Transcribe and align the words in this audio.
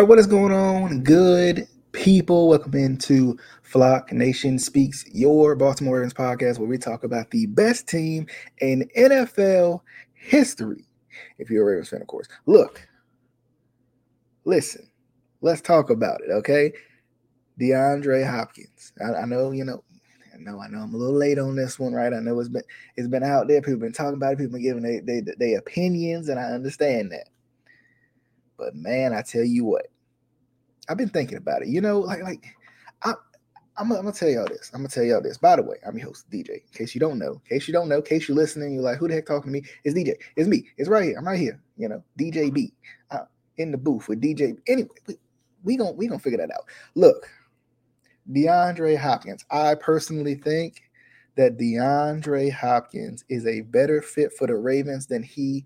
Right, 0.00 0.08
what 0.08 0.18
is 0.18 0.26
going 0.26 0.50
on, 0.50 1.02
good 1.02 1.68
people? 1.92 2.48
Welcome 2.48 2.72
into 2.72 3.36
Flock 3.62 4.10
Nation 4.10 4.58
Speaks, 4.58 5.04
your 5.12 5.54
Baltimore 5.54 5.96
Ravens 5.96 6.14
podcast, 6.14 6.58
where 6.58 6.66
we 6.66 6.78
talk 6.78 7.04
about 7.04 7.30
the 7.30 7.44
best 7.44 7.86
team 7.86 8.26
in 8.62 8.88
NFL 8.96 9.82
history. 10.14 10.86
If 11.36 11.50
you're 11.50 11.64
a 11.64 11.72
Ravens 11.72 11.90
fan, 11.90 12.00
of 12.00 12.06
course. 12.06 12.28
Look, 12.46 12.88
listen, 14.46 14.90
let's 15.42 15.60
talk 15.60 15.90
about 15.90 16.22
it, 16.22 16.30
okay? 16.32 16.72
DeAndre 17.60 18.26
Hopkins. 18.26 18.94
I, 19.04 19.20
I 19.20 19.24
know, 19.26 19.50
you 19.50 19.66
know, 19.66 19.84
I 20.32 20.38
know, 20.38 20.62
I 20.62 20.68
know, 20.68 20.80
I'm 20.80 20.94
a 20.94 20.96
little 20.96 21.14
late 21.14 21.38
on 21.38 21.56
this 21.56 21.78
one, 21.78 21.92
right? 21.92 22.14
I 22.14 22.20
know 22.20 22.40
it's 22.40 22.48
been 22.48 22.62
it's 22.96 23.08
been 23.08 23.22
out 23.22 23.48
there. 23.48 23.60
People 23.60 23.80
been 23.80 23.92
talking 23.92 24.14
about 24.14 24.32
it. 24.32 24.38
People 24.38 24.52
been 24.52 24.62
giving 24.62 24.82
their 24.82 25.02
they, 25.02 25.20
they 25.38 25.54
opinions, 25.56 26.30
and 26.30 26.40
I 26.40 26.44
understand 26.44 27.12
that. 27.12 27.28
But 28.60 28.76
man, 28.76 29.14
I 29.14 29.22
tell 29.22 29.42
you 29.42 29.64
what, 29.64 29.86
I've 30.88 30.98
been 30.98 31.08
thinking 31.08 31.38
about 31.38 31.62
it. 31.62 31.68
You 31.68 31.80
know, 31.80 32.00
like 32.00 32.22
like 32.22 32.44
I 33.02 33.14
I'm, 33.78 33.90
I'm 33.90 34.02
gonna 34.02 34.12
tell 34.12 34.28
y'all 34.28 34.46
this. 34.46 34.70
I'm 34.74 34.80
gonna 34.80 34.90
tell 34.90 35.02
y'all 35.02 35.22
this. 35.22 35.38
By 35.38 35.56
the 35.56 35.62
way, 35.62 35.76
I'm 35.86 35.96
your 35.96 36.08
host, 36.08 36.30
DJ. 36.30 36.50
In 36.50 36.68
case 36.74 36.94
you 36.94 37.00
don't 37.00 37.18
know, 37.18 37.32
in 37.32 37.56
case 37.56 37.66
you 37.66 37.72
don't 37.72 37.88
know, 37.88 37.96
in 37.96 38.02
case 38.02 38.28
you're 38.28 38.36
listening, 38.36 38.74
you're 38.74 38.82
like, 38.82 38.98
who 38.98 39.08
the 39.08 39.14
heck 39.14 39.26
talking 39.26 39.50
to 39.50 39.60
me? 39.60 39.62
It's 39.82 39.96
DJ. 39.96 40.14
It's 40.36 40.46
me. 40.46 40.68
It's 40.76 40.90
right 40.90 41.04
here. 41.04 41.16
I'm 41.18 41.26
right 41.26 41.38
here. 41.38 41.58
You 41.78 41.88
know, 41.88 42.04
DJ 42.18 42.52
B. 42.52 42.74
Uh, 43.10 43.24
in 43.56 43.70
the 43.70 43.78
booth 43.78 44.08
with 44.08 44.20
DJ. 44.20 44.58
Anyway, 44.66 44.90
we, 45.06 45.16
we 45.64 45.76
gonna 45.78 45.92
we 45.92 46.06
gonna 46.06 46.20
figure 46.20 46.38
that 46.38 46.50
out. 46.50 46.64
Look, 46.94 47.30
DeAndre 48.30 48.98
Hopkins. 48.98 49.44
I 49.50 49.74
personally 49.76 50.34
think 50.34 50.82
that 51.36 51.56
DeAndre 51.56 52.52
Hopkins 52.52 53.24
is 53.30 53.46
a 53.46 53.62
better 53.62 54.02
fit 54.02 54.32
for 54.34 54.46
the 54.46 54.56
Ravens 54.56 55.06
than 55.06 55.22
he 55.22 55.64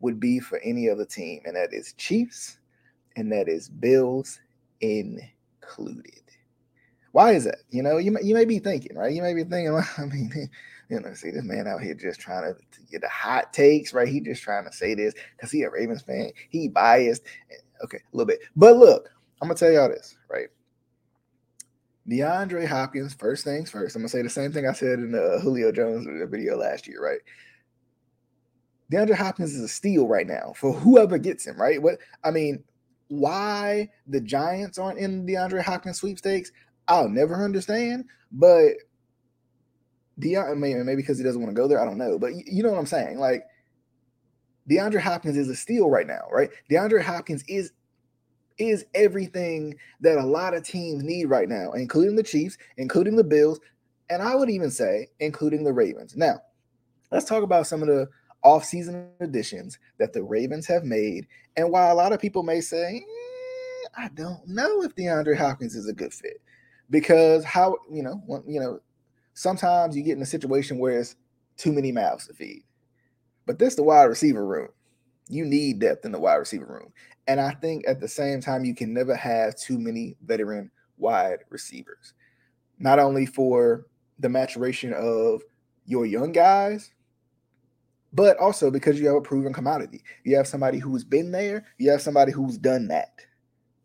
would 0.00 0.20
be 0.20 0.40
for 0.40 0.58
any 0.58 0.88
other 0.88 1.04
team, 1.04 1.40
and 1.44 1.56
that 1.56 1.72
is 1.72 1.94
Chiefs 1.94 2.58
and 3.16 3.32
that 3.32 3.48
is 3.48 3.68
Bills 3.68 4.40
included. 4.80 6.22
Why 7.12 7.32
is 7.32 7.44
that? 7.44 7.60
You 7.70 7.82
know, 7.82 7.96
you 7.96 8.12
may, 8.12 8.20
you 8.22 8.34
may 8.34 8.44
be 8.44 8.58
thinking, 8.58 8.96
right? 8.96 9.12
You 9.12 9.22
may 9.22 9.32
be 9.32 9.42
thinking, 9.42 9.72
well, 9.72 9.88
I 9.96 10.04
mean, 10.04 10.30
you 10.90 11.00
know, 11.00 11.14
see 11.14 11.30
this 11.30 11.42
man 11.42 11.66
out 11.66 11.82
here 11.82 11.94
just 11.94 12.20
trying 12.20 12.42
to, 12.42 12.54
to 12.54 12.82
get 12.90 13.00
the 13.00 13.08
hot 13.08 13.52
takes, 13.52 13.92
right? 13.92 14.06
He 14.06 14.20
just 14.20 14.42
trying 14.42 14.66
to 14.66 14.72
say 14.72 14.94
this 14.94 15.14
because 15.34 15.50
he 15.50 15.62
a 15.62 15.70
Ravens 15.70 16.02
fan. 16.02 16.30
He 16.50 16.68
biased. 16.68 17.22
Okay, 17.82 17.98
a 17.98 18.16
little 18.16 18.26
bit. 18.26 18.40
But 18.54 18.76
look, 18.76 19.10
I'm 19.40 19.48
gonna 19.48 19.58
tell 19.58 19.72
y'all 19.72 19.88
this, 19.88 20.16
right? 20.30 20.48
DeAndre 22.08 22.66
Hopkins, 22.66 23.14
first 23.14 23.44
things 23.44 23.70
first. 23.70 23.96
I'm 23.96 24.02
gonna 24.02 24.08
say 24.08 24.22
the 24.22 24.30
same 24.30 24.52
thing 24.52 24.68
I 24.68 24.72
said 24.72 24.98
in 24.98 25.12
the 25.12 25.22
uh, 25.22 25.40
Julio 25.40 25.72
Jones 25.72 26.06
video 26.30 26.56
last 26.56 26.86
year, 26.86 27.02
right? 27.02 27.20
DeAndre 28.92 29.14
Hopkins 29.14 29.54
is 29.54 29.62
a 29.62 29.68
steal 29.68 30.06
right 30.06 30.26
now 30.26 30.52
for 30.56 30.72
whoever 30.72 31.18
gets 31.18 31.46
him, 31.46 31.60
right? 31.60 31.80
What 31.80 31.98
I 32.24 32.30
mean, 32.30 32.62
why 33.08 33.90
the 34.06 34.20
Giants 34.20 34.78
aren't 34.78 34.98
in 34.98 35.26
DeAndre 35.26 35.62
Hopkins 35.62 35.98
sweepstakes, 35.98 36.52
I'll 36.88 37.08
never 37.08 37.44
understand. 37.44 38.04
But 38.32 38.74
DeAndre, 40.20 40.56
maybe, 40.56 40.82
maybe 40.82 41.02
because 41.02 41.18
he 41.18 41.24
doesn't 41.24 41.40
want 41.40 41.54
to 41.54 41.60
go 41.60 41.68
there, 41.68 41.80
I 41.80 41.84
don't 41.84 41.98
know. 41.98 42.18
But 42.18 42.32
you 42.34 42.62
know 42.62 42.70
what 42.70 42.78
I'm 42.78 42.86
saying? 42.86 43.18
Like 43.18 43.44
DeAndre 44.70 45.00
Hopkins 45.00 45.36
is 45.36 45.48
a 45.48 45.56
steal 45.56 45.90
right 45.90 46.06
now, 46.06 46.22
right? 46.30 46.50
DeAndre 46.70 47.02
Hopkins 47.02 47.44
is 47.48 47.72
is 48.58 48.86
everything 48.94 49.76
that 50.00 50.16
a 50.16 50.24
lot 50.24 50.54
of 50.54 50.62
teams 50.62 51.02
need 51.02 51.26
right 51.26 51.48
now, 51.48 51.72
including 51.72 52.16
the 52.16 52.22
Chiefs, 52.22 52.56
including 52.78 53.14
the 53.14 53.24
Bills, 53.24 53.60
and 54.08 54.22
I 54.22 54.34
would 54.34 54.48
even 54.48 54.70
say 54.70 55.08
including 55.20 55.64
the 55.64 55.72
Ravens. 55.72 56.16
Now, 56.16 56.40
let's 57.10 57.26
talk 57.26 57.42
about 57.42 57.66
some 57.66 57.82
of 57.82 57.88
the 57.88 58.08
off-season 58.42 59.08
additions 59.20 59.78
that 59.98 60.12
the 60.12 60.22
Ravens 60.22 60.66
have 60.66 60.84
made. 60.84 61.26
And 61.56 61.70
while 61.70 61.92
a 61.92 61.96
lot 61.96 62.12
of 62.12 62.20
people 62.20 62.42
may 62.42 62.60
say, 62.60 62.96
eh, 62.96 63.88
I 63.96 64.08
don't 64.14 64.46
know 64.46 64.82
if 64.82 64.94
DeAndre 64.94 65.36
Hopkins 65.36 65.74
is 65.74 65.88
a 65.88 65.92
good 65.92 66.12
fit, 66.12 66.40
because 66.90 67.44
how 67.44 67.76
you 67.90 68.02
know, 68.02 68.22
you 68.46 68.60
know, 68.60 68.80
sometimes 69.34 69.96
you 69.96 70.02
get 70.02 70.16
in 70.16 70.22
a 70.22 70.26
situation 70.26 70.78
where 70.78 70.98
it's 71.00 71.16
too 71.56 71.72
many 71.72 71.92
mouths 71.92 72.26
to 72.26 72.34
feed. 72.34 72.62
But 73.46 73.58
this 73.58 73.74
the 73.74 73.82
wide 73.82 74.04
receiver 74.04 74.44
room. 74.46 74.68
You 75.28 75.44
need 75.44 75.80
depth 75.80 76.04
in 76.04 76.12
the 76.12 76.20
wide 76.20 76.36
receiver 76.36 76.66
room. 76.66 76.92
And 77.26 77.40
I 77.40 77.52
think 77.52 77.84
at 77.88 78.00
the 78.00 78.06
same 78.06 78.40
time, 78.40 78.64
you 78.64 78.74
can 78.74 78.94
never 78.94 79.16
have 79.16 79.56
too 79.56 79.78
many 79.78 80.16
veteran 80.24 80.70
wide 80.98 81.40
receivers. 81.50 82.14
Not 82.78 82.98
only 83.00 83.26
for 83.26 83.86
the 84.18 84.28
maturation 84.28 84.92
of 84.92 85.42
your 85.84 86.06
young 86.06 86.30
guys, 86.30 86.92
but 88.12 88.36
also 88.38 88.70
because 88.70 88.98
you 88.98 89.06
have 89.06 89.16
a 89.16 89.20
proven 89.20 89.52
commodity. 89.52 90.02
You 90.24 90.36
have 90.36 90.46
somebody 90.46 90.78
who's 90.78 91.04
been 91.04 91.30
there, 91.30 91.66
you 91.78 91.90
have 91.90 92.02
somebody 92.02 92.32
who's 92.32 92.58
done 92.58 92.88
that. 92.88 93.20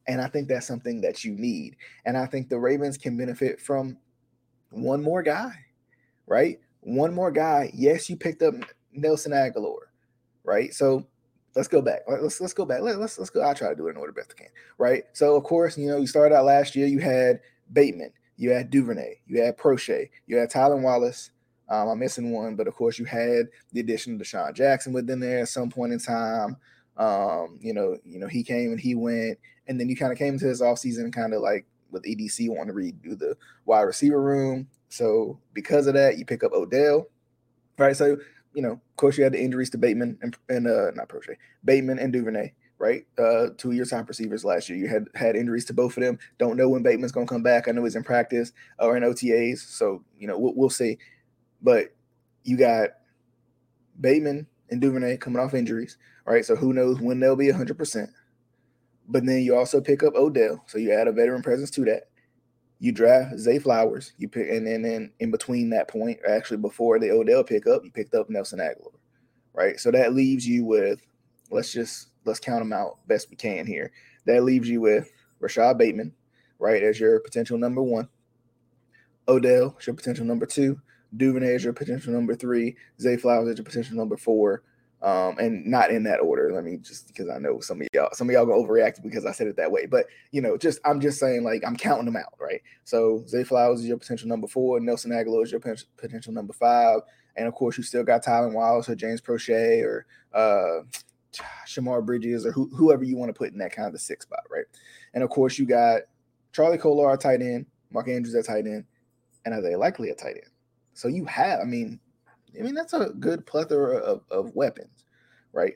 And 0.07 0.21
I 0.21 0.27
think 0.27 0.47
that's 0.47 0.67
something 0.67 1.01
that 1.01 1.23
you 1.23 1.33
need. 1.33 1.75
And 2.05 2.17
I 2.17 2.25
think 2.25 2.49
the 2.49 2.59
Ravens 2.59 2.97
can 2.97 3.17
benefit 3.17 3.61
from 3.61 3.97
one 4.71 5.01
more 5.01 5.21
guy, 5.21 5.51
right? 6.27 6.59
One 6.81 7.13
more 7.13 7.31
guy. 7.31 7.71
Yes, 7.73 8.09
you 8.09 8.17
picked 8.17 8.41
up 8.41 8.55
Nelson 8.93 9.31
Agholor, 9.31 9.77
right? 10.43 10.73
So 10.73 11.05
let's 11.55 11.67
go 11.67 11.81
back. 11.81 12.01
Let's 12.07 12.41
let's 12.41 12.53
go 12.53 12.65
back. 12.65 12.81
Let, 12.81 12.99
us 12.99 13.19
let's 13.19 13.29
go. 13.29 13.41
I'll 13.41 13.55
try 13.55 13.69
to 13.69 13.75
do 13.75 13.87
it 13.87 13.91
in 13.91 13.97
order 13.97 14.11
best 14.11 14.33
I 14.37 14.41
can, 14.41 14.51
right? 14.77 15.03
So 15.13 15.35
of 15.35 15.43
course, 15.43 15.77
you 15.77 15.87
know, 15.87 15.97
you 15.97 16.07
started 16.07 16.35
out 16.35 16.45
last 16.45 16.75
year, 16.75 16.87
you 16.87 16.99
had 16.99 17.39
Bateman, 17.71 18.11
you 18.37 18.51
had 18.51 18.69
Duvernay, 18.69 19.15
you 19.27 19.41
had 19.41 19.57
Proche, 19.57 20.09
you 20.27 20.37
had 20.37 20.49
Tylan 20.49 20.81
Wallace, 20.81 21.31
um, 21.71 21.87
I'm 21.87 21.99
missing 21.99 22.31
one, 22.31 22.57
but 22.57 22.67
of 22.67 22.75
course 22.75 22.99
you 22.99 23.05
had 23.05 23.47
the 23.71 23.79
addition 23.79 24.15
of 24.15 24.19
DeSean 24.19 24.53
Jackson 24.53 24.91
within 24.91 25.21
there 25.21 25.39
at 25.39 25.47
some 25.47 25.69
point 25.69 25.93
in 25.93 25.99
time. 25.99 26.57
Um, 26.97 27.59
you 27.61 27.73
know, 27.73 27.97
you 28.03 28.19
know, 28.19 28.27
he 28.27 28.43
came 28.43 28.71
and 28.71 28.79
he 28.79 28.93
went, 28.93 29.39
and 29.67 29.79
then 29.79 29.87
you 29.87 29.95
kind 29.95 30.11
of 30.11 30.17
came 30.17 30.33
into 30.33 30.47
this 30.47 30.61
offseason 30.61 31.13
kind 31.13 31.33
of 31.33 31.41
like 31.41 31.65
with 31.89 32.03
EDC 32.03 32.49
wanting 32.49 32.67
to 32.67 32.73
redo 32.73 33.17
the 33.17 33.37
wide 33.65 33.83
receiver 33.83 34.21
room. 34.21 34.67
So 34.89 35.39
because 35.53 35.87
of 35.87 35.93
that, 35.93 36.17
you 36.17 36.25
pick 36.25 36.43
up 36.43 36.51
Odell. 36.51 37.07
Right. 37.77 37.95
So, 37.95 38.17
you 38.53 38.61
know, 38.61 38.73
of 38.73 38.95
course 38.97 39.17
you 39.17 39.23
had 39.23 39.31
the 39.31 39.41
injuries 39.41 39.69
to 39.69 39.77
Bateman 39.77 40.19
and, 40.21 40.35
and 40.49 40.67
uh 40.67 40.91
not 40.91 41.07
Proche, 41.07 41.37
Bateman 41.63 41.99
and 41.99 42.11
Duvernay 42.11 42.51
right? 42.81 43.05
Uh, 43.15 43.49
two 43.57 43.69
of 43.69 43.75
your 43.75 43.85
top 43.85 44.09
receivers 44.09 44.43
last 44.43 44.67
year. 44.67 44.77
You 44.77 44.87
had 44.87 45.07
had 45.13 45.35
injuries 45.35 45.65
to 45.65 45.73
both 45.73 45.95
of 45.97 46.03
them. 46.03 46.17
Don't 46.39 46.57
know 46.57 46.67
when 46.67 46.81
Bateman's 46.81 47.11
going 47.11 47.27
to 47.27 47.31
come 47.31 47.43
back. 47.43 47.67
I 47.67 47.71
know 47.71 47.83
he's 47.83 47.95
in 47.95 48.03
practice 48.03 48.53
or 48.79 48.97
in 48.97 49.03
OTAs, 49.03 49.59
so 49.59 50.03
you 50.17 50.27
know 50.27 50.37
we'll, 50.37 50.55
we'll 50.55 50.69
see. 50.71 50.97
But 51.61 51.93
you 52.43 52.57
got 52.57 52.89
Bateman 53.99 54.47
and 54.69 54.81
Duvernay 54.81 55.17
coming 55.17 55.39
off 55.39 55.53
injuries, 55.53 55.97
right? 56.25 56.45
So 56.45 56.55
who 56.55 56.73
knows 56.73 56.99
when 56.99 57.19
they'll 57.19 57.35
be 57.35 57.47
100%. 57.47 58.07
But 59.07 59.25
then 59.25 59.41
you 59.41 59.55
also 59.55 59.81
pick 59.81 60.03
up 60.03 60.15
Odell. 60.15 60.63
So 60.67 60.77
you 60.77 60.91
add 60.93 61.07
a 61.07 61.11
veteran 61.11 61.41
presence 61.41 61.69
to 61.71 61.85
that. 61.85 62.03
You 62.79 62.91
draft 62.91 63.37
Zay 63.37 63.59
Flowers. 63.59 64.13
You 64.17 64.27
pick, 64.27 64.49
and 64.49 64.65
then 64.65 64.85
in, 64.85 65.11
in 65.19 65.31
between 65.31 65.69
that 65.71 65.87
point, 65.87 66.19
actually 66.27 66.57
before 66.57 66.97
the 66.97 67.11
Odell 67.11 67.43
pickup, 67.43 67.83
you 67.83 67.91
picked 67.91 68.15
up 68.15 68.29
Nelson 68.29 68.59
Agholor, 68.59 68.93
right? 69.53 69.79
So 69.79 69.91
that 69.91 70.13
leaves 70.13 70.47
you 70.47 70.65
with, 70.65 71.01
let's 71.51 71.71
just 71.71 72.07
let's 72.25 72.39
count 72.39 72.59
them 72.59 72.73
out 72.73 72.99
best 73.07 73.29
we 73.29 73.35
can 73.35 73.67
here. 73.67 73.91
That 74.25 74.43
leaves 74.43 74.69
you 74.69 74.81
with 74.81 75.11
Rashod 75.39 75.77
Bateman, 75.77 76.13
right, 76.59 76.81
as 76.81 76.99
your 76.99 77.19
potential 77.19 77.57
number 77.57 77.81
one. 77.81 78.07
Odell 79.27 79.77
your 79.85 79.95
potential 79.95 80.25
number 80.25 80.45
two. 80.45 80.79
Duvernay 81.15 81.55
is 81.55 81.63
your 81.63 81.73
potential 81.73 82.13
number 82.13 82.35
three. 82.35 82.75
Zay 82.99 83.17
Flowers 83.17 83.49
is 83.49 83.57
your 83.57 83.65
potential 83.65 83.97
number 83.97 84.17
four. 84.17 84.63
Um, 85.03 85.39
and 85.39 85.65
not 85.65 85.89
in 85.89 86.03
that 86.03 86.19
order. 86.19 86.51
Let 86.53 86.63
me 86.63 86.77
just 86.77 87.07
because 87.07 87.27
I 87.27 87.39
know 87.39 87.59
some 87.59 87.81
of 87.81 87.87
y'all, 87.91 88.09
some 88.13 88.29
of 88.29 88.33
y'all 88.33 88.45
gonna 88.45 88.61
overreact 88.61 89.01
because 89.01 89.25
I 89.25 89.31
said 89.31 89.47
it 89.47 89.57
that 89.57 89.71
way. 89.71 89.87
But 89.87 90.05
you 90.29 90.41
know, 90.41 90.57
just 90.57 90.79
I'm 90.85 91.01
just 91.01 91.19
saying 91.19 91.43
like 91.43 91.63
I'm 91.65 91.75
counting 91.75 92.05
them 92.05 92.15
out, 92.15 92.35
right? 92.39 92.61
So 92.83 93.23
Zay 93.27 93.43
Flowers 93.43 93.79
is 93.79 93.87
your 93.87 93.97
potential 93.97 94.27
number 94.27 94.47
four, 94.47 94.79
Nelson 94.79 95.09
Agholor 95.09 95.43
is 95.43 95.51
your 95.51 95.59
potential 95.59 96.33
number 96.33 96.53
five, 96.53 96.99
and 97.35 97.47
of 97.47 97.55
course 97.55 97.79
you 97.79 97.83
still 97.83 98.03
got 98.03 98.23
Tylan 98.23 98.53
Wallace 98.53 98.89
or 98.89 98.95
James 98.95 99.21
Proche 99.21 99.83
or 99.83 100.05
uh 100.35 100.83
Shemar 101.67 102.05
Bridges 102.05 102.45
or 102.45 102.51
who, 102.51 102.69
whoever 102.75 103.03
you 103.03 103.17
want 103.17 103.29
to 103.29 103.37
put 103.37 103.51
in 103.51 103.57
that 103.59 103.75
kind 103.75 103.87
of 103.87 103.93
the 103.93 103.99
six 103.99 104.25
spot, 104.25 104.43
right? 104.51 104.65
And 105.13 105.23
of 105.23 105.29
course 105.29 105.57
you 105.57 105.65
got 105.65 106.01
Charlie 106.53 106.77
Kolar 106.77 107.17
tight 107.17 107.41
end, 107.41 107.65
Mark 107.89 108.07
Andrews 108.07 108.35
at 108.35 108.45
tight 108.45 108.67
end, 108.67 108.85
and 109.45 109.55
Isaiah 109.55 109.77
Likely 109.77 110.09
at 110.09 110.17
tight 110.17 110.35
end. 110.35 110.50
So 110.93 111.07
you 111.07 111.25
have, 111.25 111.59
I 111.59 111.65
mean, 111.65 111.99
I 112.57 112.63
mean 112.63 112.75
that's 112.75 112.93
a 112.93 113.09
good 113.19 113.45
plethora 113.45 113.97
of, 113.97 114.23
of 114.29 114.55
weapons, 114.55 115.05
right? 115.53 115.75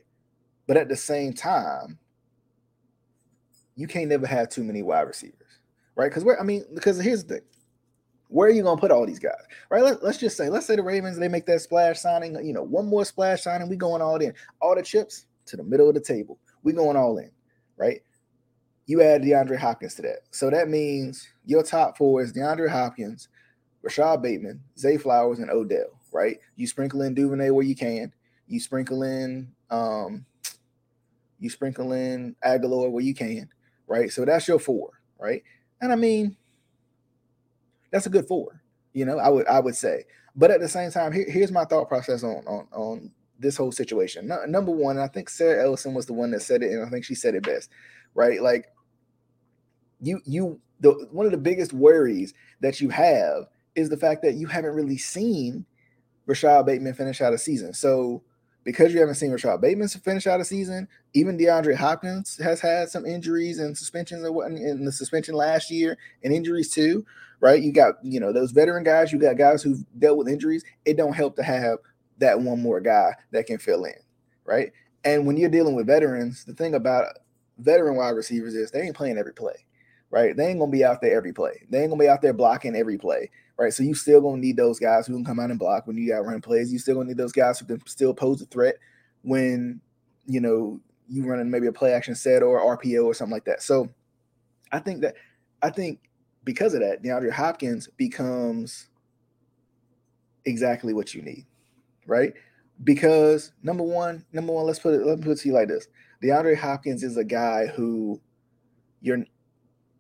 But 0.67 0.77
at 0.77 0.89
the 0.89 0.95
same 0.95 1.33
time, 1.33 1.99
you 3.75 3.87
can't 3.87 4.09
never 4.09 4.25
have 4.25 4.49
too 4.49 4.63
many 4.63 4.81
wide 4.81 5.01
receivers, 5.01 5.59
right? 5.95 6.09
Because 6.09 6.23
where 6.23 6.39
I 6.39 6.43
mean, 6.43 6.65
because 6.73 6.99
here's 6.99 7.23
the 7.23 7.35
thing. 7.35 7.43
Where 8.29 8.47
are 8.49 8.51
you 8.51 8.63
gonna 8.63 8.81
put 8.81 8.91
all 8.91 9.05
these 9.05 9.19
guys? 9.19 9.41
Right? 9.69 9.83
Let, 9.83 10.01
us 10.01 10.17
just 10.17 10.35
say, 10.35 10.49
let's 10.49 10.65
say 10.65 10.75
the 10.75 10.83
Ravens 10.83 11.17
they 11.17 11.27
make 11.27 11.45
that 11.45 11.61
splash 11.61 11.99
signing, 11.99 12.35
you 12.45 12.53
know, 12.53 12.63
one 12.63 12.87
more 12.87 13.05
splash 13.05 13.43
signing, 13.43 13.69
we 13.69 13.75
going 13.75 14.01
all 14.01 14.17
in. 14.17 14.33
All 14.61 14.75
the 14.75 14.81
chips 14.81 15.27
to 15.45 15.57
the 15.57 15.63
middle 15.63 15.87
of 15.87 15.95
the 15.95 16.01
table. 16.01 16.39
We 16.63 16.73
going 16.73 16.97
all 16.97 17.17
in, 17.17 17.29
right? 17.77 18.01
You 18.87 19.01
add 19.01 19.21
DeAndre 19.21 19.57
Hopkins 19.57 19.95
to 19.95 20.01
that. 20.03 20.19
So 20.31 20.49
that 20.49 20.69
means 20.69 21.27
your 21.45 21.63
top 21.63 21.97
four 21.97 22.21
is 22.21 22.33
DeAndre 22.33 22.69
Hopkins, 22.69 23.29
Rashod 23.85 24.23
Bateman, 24.23 24.61
Zay 24.77 24.97
Flowers, 24.97 25.37
and 25.37 25.51
Odell, 25.51 25.99
right? 26.11 26.39
You 26.55 26.65
sprinkle 26.65 27.03
in 27.03 27.13
Duvernay 27.13 27.51
where 27.51 27.63
you 27.63 27.75
can. 27.75 28.11
You 28.47 28.59
sprinkle 28.59 29.03
in 29.03 29.53
um 29.69 30.25
you 31.39 31.49
sprinkle 31.49 31.93
in 31.93 32.35
Agholor 32.43 32.89
where 32.91 33.03
you 33.03 33.13
can, 33.13 33.47
right? 33.87 34.11
So 34.11 34.25
that's 34.25 34.47
your 34.47 34.57
four, 34.57 34.89
right? 35.19 35.43
And 35.81 35.91
I 35.91 35.95
mean, 35.95 36.35
that's 37.91 38.07
a 38.07 38.09
good 38.09 38.27
four, 38.27 38.59
you 38.93 39.05
know, 39.05 39.19
I 39.19 39.29
would 39.29 39.47
I 39.47 39.59
would 39.59 39.75
say. 39.75 40.05
But 40.35 40.49
at 40.49 40.61
the 40.61 40.67
same 40.67 40.89
time, 40.89 41.11
here, 41.11 41.29
here's 41.29 41.51
my 41.51 41.65
thought 41.65 41.87
process 41.87 42.23
on 42.23 42.43
on 42.47 42.67
on 42.71 43.11
this 43.37 43.55
whole 43.55 43.71
situation. 43.71 44.27
No, 44.27 44.45
number 44.45 44.71
one, 44.71 44.97
I 44.97 45.07
think 45.07 45.29
Sarah 45.29 45.63
Ellison 45.63 45.93
was 45.93 46.07
the 46.07 46.13
one 46.13 46.31
that 46.31 46.41
said 46.41 46.63
it, 46.63 46.71
and 46.71 46.83
I 46.83 46.89
think 46.89 47.05
she 47.05 47.13
said 47.13 47.35
it 47.35 47.43
best, 47.43 47.69
right? 48.15 48.41
Like 48.41 48.65
you 50.01 50.21
you 50.25 50.59
the 50.79 51.07
one 51.11 51.27
of 51.27 51.31
the 51.31 51.37
biggest 51.37 51.71
worries 51.71 52.33
that 52.61 52.81
you 52.81 52.89
have 52.89 53.45
is 53.75 53.89
the 53.89 53.97
fact 53.97 54.21
that 54.23 54.35
you 54.35 54.47
haven't 54.47 54.75
really 54.75 54.97
seen 54.97 55.65
Rashod 56.25 56.65
Bateman 56.65 56.93
finish 56.93 57.21
out 57.21 57.33
a 57.33 57.37
season. 57.37 57.73
So 57.73 58.23
because 58.63 58.93
you 58.93 58.99
haven't 58.99 59.15
seen 59.15 59.31
Rashod 59.31 59.61
Bateman 59.61 59.87
finish 59.87 60.27
out 60.27 60.41
a 60.41 60.45
season, 60.45 60.87
even 61.13 61.37
DeAndre 61.37 61.75
Hopkins 61.75 62.37
has 62.37 62.59
had 62.59 62.89
some 62.89 63.05
injuries 63.05 63.59
and 63.59 63.77
suspensions 63.77 64.23
and 64.23 64.33
what 64.33 64.51
in 64.51 64.83
the 64.83 64.91
suspension 64.91 65.35
last 65.35 65.69
year 65.71 65.97
and 66.23 66.33
injuries 66.33 66.71
too, 66.71 67.05
right? 67.39 67.61
You 67.61 67.71
got 67.71 67.95
you 68.03 68.19
know 68.19 68.33
those 68.33 68.51
veteran 68.51 68.83
guys, 68.83 69.13
you 69.13 69.19
got 69.19 69.37
guys 69.37 69.61
who've 69.61 69.85
dealt 69.97 70.17
with 70.17 70.27
injuries. 70.27 70.65
It 70.83 70.97
don't 70.97 71.13
help 71.13 71.35
to 71.35 71.43
have 71.43 71.77
that 72.17 72.39
one 72.39 72.61
more 72.61 72.81
guy 72.81 73.13
that 73.31 73.45
can 73.45 73.59
fill 73.59 73.85
in, 73.85 73.93
right? 74.45 74.71
And 75.03 75.27
when 75.27 75.37
you're 75.37 75.49
dealing 75.49 75.75
with 75.75 75.85
veterans, 75.85 76.45
the 76.45 76.53
thing 76.53 76.73
about 76.73 77.05
veteran 77.59 77.95
wide 77.95 78.09
receivers 78.11 78.55
is 78.55 78.71
they 78.71 78.81
ain't 78.81 78.95
playing 78.95 79.19
every 79.19 79.33
play, 79.33 79.65
right? 80.09 80.35
They 80.35 80.47
ain't 80.47 80.59
gonna 80.59 80.71
be 80.71 80.83
out 80.83 81.01
there 81.01 81.15
every 81.15 81.33
play. 81.33 81.65
They 81.69 81.81
ain't 81.81 81.89
gonna 81.89 82.01
be 82.01 82.09
out 82.09 82.21
there 82.21 82.33
blocking 82.33 82.75
every 82.75 82.97
play, 82.97 83.29
right? 83.57 83.73
So 83.73 83.83
you 83.83 83.93
still 83.93 84.21
gonna 84.21 84.37
need 84.37 84.57
those 84.57 84.79
guys 84.79 85.07
who 85.07 85.13
can 85.13 85.25
come 85.25 85.39
out 85.39 85.49
and 85.49 85.59
block 85.59 85.87
when 85.87 85.97
you 85.97 86.09
got 86.09 86.25
run 86.25 86.41
plays. 86.41 86.71
You 86.71 86.79
still 86.79 86.95
gonna 86.95 87.07
need 87.07 87.17
those 87.17 87.31
guys 87.31 87.59
who 87.59 87.65
can 87.65 87.85
still 87.87 88.13
pose 88.13 88.41
a 88.41 88.45
threat 88.45 88.75
when 89.23 89.81
you 90.25 90.39
know 90.39 90.79
you 91.07 91.25
running 91.25 91.49
maybe 91.49 91.67
a 91.67 91.71
play 91.71 91.93
action 91.93 92.15
set 92.15 92.43
or 92.43 92.77
RPO 92.77 93.05
or 93.05 93.13
something 93.13 93.33
like 93.33 93.45
that. 93.45 93.61
So 93.61 93.89
I 94.71 94.79
think 94.79 95.01
that 95.01 95.15
I 95.61 95.69
think 95.69 95.99
because 96.43 96.73
of 96.73 96.81
that, 96.81 97.03
DeAndre 97.03 97.31
Hopkins 97.31 97.87
becomes 97.97 98.87
exactly 100.45 100.93
what 100.93 101.13
you 101.13 101.21
need 101.21 101.45
right? 102.05 102.33
Because 102.83 103.51
number 103.63 103.83
one, 103.83 104.25
number 104.33 104.53
one, 104.53 104.65
let's 104.65 104.79
put 104.79 104.93
it, 104.93 105.05
let 105.05 105.17
me 105.19 105.23
put 105.23 105.31
it 105.31 105.41
to 105.41 105.49
you 105.49 105.53
like 105.53 105.67
this. 105.67 105.87
DeAndre 106.23 106.57
Hopkins 106.57 107.03
is 107.03 107.17
a 107.17 107.23
guy 107.23 107.67
who 107.67 108.19
you're 109.01 109.23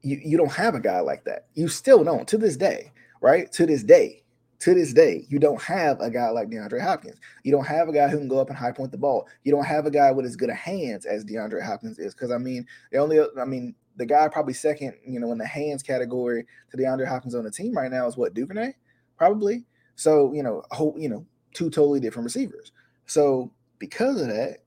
you, 0.05 0.21
you 0.23 0.37
don't 0.37 0.51
have 0.51 0.75
a 0.75 0.79
guy 0.79 0.99
like 0.99 1.23
that. 1.23 1.47
You 1.55 1.67
still 1.67 2.03
don't 2.03 2.27
to 2.27 2.37
this 2.37 2.55
day, 2.55 2.91
right? 3.21 3.51
To 3.53 3.65
this 3.65 3.81
day, 3.81 4.23
to 4.59 4.75
this 4.75 4.93
day, 4.93 5.25
you 5.29 5.39
don't 5.39 5.61
have 5.63 5.99
a 5.99 6.11
guy 6.11 6.29
like 6.29 6.47
DeAndre 6.47 6.79
Hopkins. 6.79 7.17
You 7.43 7.51
don't 7.51 7.65
have 7.65 7.89
a 7.89 7.93
guy 7.93 8.07
who 8.07 8.19
can 8.19 8.27
go 8.27 8.39
up 8.39 8.49
and 8.49 8.57
high 8.57 8.71
point 8.71 8.91
the 8.91 8.99
ball. 8.99 9.27
You 9.43 9.51
don't 9.51 9.65
have 9.65 9.87
a 9.87 9.91
guy 9.91 10.11
with 10.11 10.27
as 10.27 10.35
good 10.35 10.51
a 10.51 10.53
hands 10.53 11.07
as 11.07 11.25
DeAndre 11.25 11.63
Hopkins 11.63 11.97
is. 11.97 12.13
Because 12.13 12.29
I 12.29 12.37
mean, 12.37 12.67
the 12.91 12.99
only 12.99 13.19
I 13.39 13.45
mean, 13.45 13.73
the 13.95 14.05
guy 14.05 14.27
probably 14.27 14.53
second, 14.53 14.93
you 15.03 15.19
know, 15.19 15.31
in 15.31 15.39
the 15.39 15.47
hands 15.47 15.81
category 15.81 16.45
to 16.69 16.77
DeAndre 16.77 17.07
Hopkins 17.07 17.33
on 17.33 17.43
the 17.43 17.51
team 17.51 17.73
right 17.75 17.91
now 17.91 18.05
is 18.05 18.15
what 18.15 18.35
Duvernay, 18.35 18.73
probably. 19.17 19.65
So 19.95 20.33
you 20.33 20.43
know, 20.43 20.61
whole 20.69 20.93
you 20.99 21.09
know, 21.09 21.25
two 21.55 21.71
totally 21.71 21.99
different 21.99 22.25
receivers. 22.25 22.71
So 23.07 23.51
because 23.79 24.21
of 24.21 24.27
that, 24.27 24.59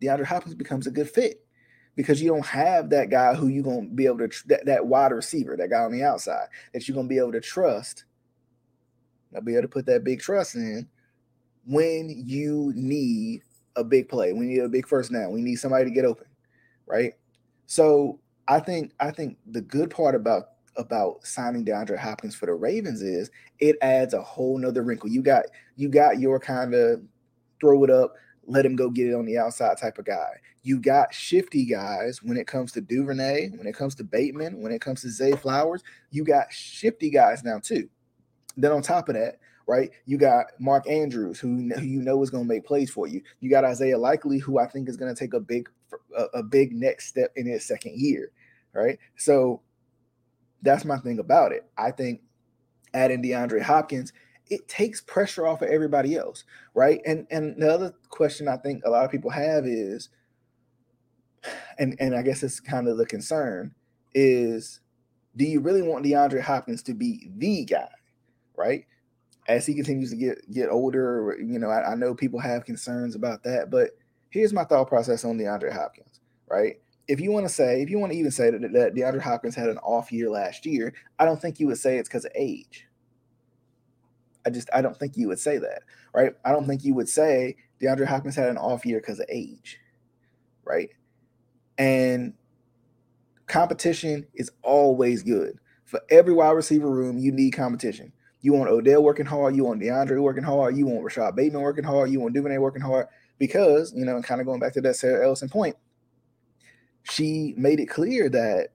DeAndre 0.00 0.24
Hopkins 0.24 0.54
becomes 0.54 0.86
a 0.86 0.90
good 0.90 1.10
fit 1.10 1.41
because 1.96 2.22
you 2.22 2.28
don't 2.28 2.46
have 2.46 2.90
that 2.90 3.10
guy 3.10 3.34
who 3.34 3.48
you're 3.48 3.62
going 3.62 3.88
to 3.88 3.94
be 3.94 4.06
able 4.06 4.18
to 4.18 4.28
tr- 4.28 4.48
that, 4.48 4.66
that 4.66 4.86
wide 4.86 5.12
receiver, 5.12 5.56
that 5.56 5.70
guy 5.70 5.80
on 5.80 5.92
the 5.92 6.02
outside 6.02 6.46
that 6.72 6.86
you're 6.86 6.94
going 6.94 7.06
to 7.06 7.14
be 7.14 7.18
able 7.18 7.32
to 7.32 7.40
trust. 7.40 8.04
I'll 9.34 9.42
be 9.42 9.52
able 9.52 9.62
to 9.62 9.68
put 9.68 9.86
that 9.86 10.04
big 10.04 10.20
trust 10.20 10.54
in 10.54 10.88
when 11.64 12.08
you 12.26 12.72
need 12.74 13.42
a 13.76 13.84
big 13.84 14.08
play, 14.08 14.32
We 14.32 14.46
need 14.46 14.58
a 14.58 14.68
big 14.68 14.86
first 14.86 15.12
down, 15.12 15.32
we 15.32 15.42
need 15.42 15.56
somebody 15.56 15.84
to 15.84 15.90
get 15.90 16.04
open, 16.04 16.26
right? 16.86 17.14
So 17.66 18.20
I 18.48 18.60
think 18.60 18.92
I 19.00 19.10
think 19.10 19.38
the 19.46 19.60
good 19.60 19.90
part 19.90 20.14
about 20.14 20.48
about 20.76 21.24
signing 21.24 21.64
DeAndre 21.64 21.98
Hopkins 21.98 22.34
for 22.34 22.46
the 22.46 22.54
Ravens 22.54 23.02
is 23.02 23.30
it 23.60 23.76
adds 23.82 24.14
a 24.14 24.22
whole 24.22 24.58
nother 24.58 24.82
wrinkle. 24.82 25.08
You 25.08 25.22
got 25.22 25.46
you 25.76 25.88
got 25.88 26.18
your 26.18 26.38
kind 26.38 26.74
of 26.74 27.02
throw 27.60 27.84
it 27.84 27.90
up, 27.90 28.14
let 28.46 28.66
him 28.66 28.76
go 28.76 28.90
get 28.90 29.08
it 29.08 29.14
on 29.14 29.24
the 29.24 29.38
outside 29.38 29.78
type 29.78 29.98
of 29.98 30.04
guy. 30.04 30.30
You 30.62 30.78
got 30.78 31.14
shifty 31.14 31.64
guys 31.64 32.22
when 32.22 32.36
it 32.36 32.46
comes 32.46 32.72
to 32.72 32.80
Duvernay, 32.80 33.50
when 33.50 33.66
it 33.66 33.74
comes 33.74 33.94
to 33.96 34.04
Bateman, 34.04 34.60
when 34.60 34.72
it 34.72 34.80
comes 34.80 35.02
to 35.02 35.10
Zay 35.10 35.32
Flowers. 35.32 35.82
You 36.10 36.24
got 36.24 36.52
shifty 36.52 37.10
guys 37.10 37.44
now 37.44 37.58
too. 37.58 37.88
Then 38.56 38.72
on 38.72 38.82
top 38.82 39.08
of 39.08 39.14
that, 39.14 39.38
right, 39.66 39.90
you 40.06 40.18
got 40.18 40.46
Mark 40.58 40.88
Andrews, 40.88 41.38
who, 41.38 41.72
you 41.80 42.02
know 42.02 42.22
is 42.22 42.30
going 42.30 42.44
to 42.44 42.48
make 42.48 42.64
plays 42.64 42.90
for 42.90 43.06
you. 43.06 43.22
You 43.40 43.50
got 43.50 43.64
Isaiah 43.64 43.98
Likely, 43.98 44.38
who 44.38 44.58
I 44.58 44.66
think 44.66 44.88
is 44.88 44.96
going 44.96 45.14
to 45.14 45.18
take 45.18 45.34
a 45.34 45.40
big 45.40 45.68
a, 46.16 46.24
a 46.38 46.42
big 46.42 46.72
next 46.72 47.06
step 47.06 47.32
in 47.36 47.46
his 47.46 47.64
second 47.64 47.98
year, 47.98 48.32
right? 48.72 48.98
So 49.16 49.62
that's 50.62 50.84
my 50.84 50.98
thing 50.98 51.18
about 51.18 51.52
it. 51.52 51.64
I 51.76 51.90
think 51.90 52.22
adding 52.94 53.22
DeAndre 53.22 53.62
Hopkins, 53.62 54.12
it 54.52 54.68
takes 54.68 55.00
pressure 55.00 55.46
off 55.46 55.62
of 55.62 55.68
everybody 55.68 56.16
else, 56.16 56.44
right? 56.74 57.00
And 57.06 57.26
and 57.30 57.60
the 57.60 57.72
other 57.72 57.94
question 58.10 58.48
I 58.48 58.56
think 58.56 58.84
a 58.84 58.90
lot 58.90 59.04
of 59.04 59.10
people 59.10 59.30
have 59.30 59.66
is, 59.66 60.10
and 61.78 61.96
and 61.98 62.14
I 62.14 62.22
guess 62.22 62.42
it's 62.42 62.60
kind 62.60 62.88
of 62.88 62.98
the 62.98 63.06
concern 63.06 63.74
is, 64.14 64.80
do 65.36 65.44
you 65.44 65.60
really 65.60 65.82
want 65.82 66.04
DeAndre 66.04 66.42
Hopkins 66.42 66.82
to 66.84 66.94
be 66.94 67.30
the 67.36 67.64
guy, 67.64 67.88
right? 68.56 68.84
As 69.48 69.66
he 69.66 69.74
continues 69.74 70.10
to 70.10 70.16
get 70.16 70.50
get 70.52 70.68
older, 70.68 71.36
you 71.40 71.58
know, 71.58 71.70
I, 71.70 71.92
I 71.92 71.94
know 71.94 72.14
people 72.14 72.40
have 72.40 72.64
concerns 72.64 73.14
about 73.14 73.42
that, 73.44 73.70
but 73.70 73.90
here's 74.30 74.52
my 74.52 74.64
thought 74.64 74.88
process 74.88 75.24
on 75.24 75.38
DeAndre 75.38 75.72
Hopkins, 75.72 76.20
right? 76.48 76.76
if 77.08 77.20
you 77.20 77.32
want 77.32 77.46
to 77.46 77.52
say, 77.52 77.82
if 77.82 77.90
you 77.90 77.98
want 77.98 78.12
to 78.12 78.18
even 78.18 78.30
say 78.30 78.50
that, 78.50 78.60
that 78.72 78.94
DeAndre 78.94 79.20
Hopkins 79.20 79.54
had 79.54 79.68
an 79.68 79.78
off 79.78 80.12
year 80.12 80.30
last 80.30 80.64
year, 80.64 80.94
I 81.18 81.24
don't 81.24 81.40
think 81.40 81.58
you 81.58 81.66
would 81.66 81.78
say 81.78 81.98
it's 81.98 82.08
because 82.08 82.24
of 82.24 82.32
age. 82.34 82.86
I 84.46 84.50
just, 84.50 84.68
I 84.72 84.82
don't 84.82 84.96
think 84.96 85.16
you 85.16 85.28
would 85.28 85.38
say 85.38 85.58
that, 85.58 85.82
right? 86.14 86.32
I 86.44 86.52
don't 86.52 86.66
think 86.66 86.84
you 86.84 86.94
would 86.94 87.08
say 87.08 87.56
DeAndre 87.80 88.06
Hopkins 88.06 88.36
had 88.36 88.48
an 88.48 88.58
off 88.58 88.84
year 88.84 89.00
because 89.00 89.20
of 89.20 89.26
age, 89.28 89.78
right? 90.64 90.90
And 91.78 92.34
competition 93.46 94.26
is 94.34 94.50
always 94.62 95.22
good. 95.22 95.58
For 95.84 96.00
every 96.10 96.32
wide 96.32 96.50
receiver 96.52 96.90
room, 96.90 97.18
you 97.18 97.32
need 97.32 97.52
competition. 97.52 98.12
You 98.40 98.52
want 98.54 98.70
Odell 98.70 99.02
working 99.02 99.26
hard, 99.26 99.54
you 99.54 99.64
want 99.64 99.80
DeAndre 99.80 100.20
working 100.20 100.42
hard, 100.42 100.76
you 100.76 100.86
want 100.86 101.04
Rashod 101.04 101.36
Bateman 101.36 101.62
working 101.62 101.84
hard, 101.84 102.10
you 102.10 102.18
want 102.18 102.34
Duvernay 102.34 102.58
working 102.58 102.82
hard, 102.82 103.06
because, 103.38 103.92
you 103.94 104.04
know, 104.04 104.16
and 104.16 104.24
kind 104.24 104.40
of 104.40 104.46
going 104.46 104.58
back 104.58 104.72
to 104.72 104.80
that 104.80 104.96
Sarah 104.96 105.24
Ellison 105.24 105.48
point, 105.48 105.76
she 107.04 107.54
made 107.56 107.78
it 107.78 107.86
clear 107.86 108.28
that 108.30 108.68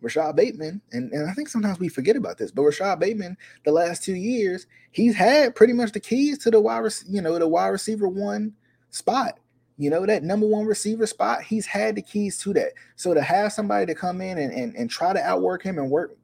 Rashod 0.00 0.36
Bateman, 0.36 0.80
and, 0.92 1.12
and 1.12 1.28
I 1.28 1.32
think 1.32 1.48
sometimes 1.48 1.78
we 1.78 1.88
forget 1.88 2.16
about 2.16 2.38
this, 2.38 2.50
but 2.50 2.62
Rashod 2.62 3.00
Bateman, 3.00 3.36
the 3.64 3.72
last 3.72 4.04
two 4.04 4.14
years, 4.14 4.66
he's 4.92 5.14
had 5.14 5.54
pretty 5.54 5.72
much 5.72 5.92
the 5.92 6.00
keys 6.00 6.38
to 6.38 6.50
the 6.50 6.60
wide, 6.60 6.84
you 7.08 7.20
know, 7.20 7.38
the 7.38 7.48
wide 7.48 7.68
receiver 7.68 8.08
one 8.08 8.54
spot. 8.90 9.38
You 9.76 9.90
know, 9.90 10.04
that 10.06 10.24
number 10.24 10.46
one 10.46 10.66
receiver 10.66 11.06
spot, 11.06 11.42
he's 11.42 11.66
had 11.66 11.94
the 11.94 12.02
keys 12.02 12.38
to 12.38 12.52
that. 12.54 12.72
So 12.96 13.14
to 13.14 13.22
have 13.22 13.52
somebody 13.52 13.86
to 13.86 13.94
come 13.94 14.20
in 14.20 14.36
and, 14.38 14.52
and, 14.52 14.74
and 14.74 14.90
try 14.90 15.12
to 15.12 15.22
outwork 15.22 15.62
him 15.62 15.78
and 15.78 15.88
work 15.88 16.16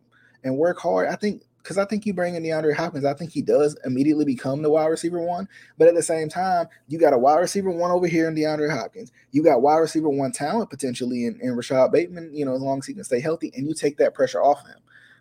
and 0.43 0.57
work 0.57 0.81
hard, 0.81 1.09
I 1.09 1.15
think 1.15 1.43
because 1.65 1.79
I 1.79 1.87
think 1.87 2.05
you 2.05 2.13
bring 2.13 2.35
in 2.35 2.43
DeAndre 2.43 2.75
Hopkins, 2.75 3.07
I 3.07 3.15
think 3.15 3.33
he 3.33 3.41
does 3.41 3.75
immediately 3.87 4.27
become 4.27 4.61
the 4.61 4.69
wide 4.69 4.89
receiver 4.89 5.19
one. 5.19 5.49
But 5.79 5.89
at 5.89 5.95
the 5.95 6.03
same 6.03 6.29
time, 6.29 6.69
you 6.89 6.99
got 6.99 7.15
a 7.15 7.19
wide 7.19 7.39
receiver 7.39 7.71
one 7.71 7.91
over 7.91 8.07
here 8.07 8.29
in 8.29 8.35
DeAndre 8.35 8.71
Hopkins. 8.71 9.11
You 9.33 9.43
got 9.43 9.63
wide 9.63 9.79
receiver 9.79 10.11
one 10.11 10.31
talent 10.31 10.69
potentially 10.69 11.25
in, 11.25 11.41
in 11.41 11.57
Rashod 11.57 11.91
Bateman, 11.91 12.35
you 12.35 12.45
know, 12.45 12.55
as 12.55 12.61
long 12.61 12.81
as 12.81 12.87
he 12.87 12.93
can 12.93 13.03
stay 13.03 13.19
healthy, 13.19 13.51
and 13.57 13.67
you 13.67 13.73
take 13.73 13.97
that 13.97 14.13
pressure 14.13 14.43
off 14.43 14.61
him, 14.67 14.77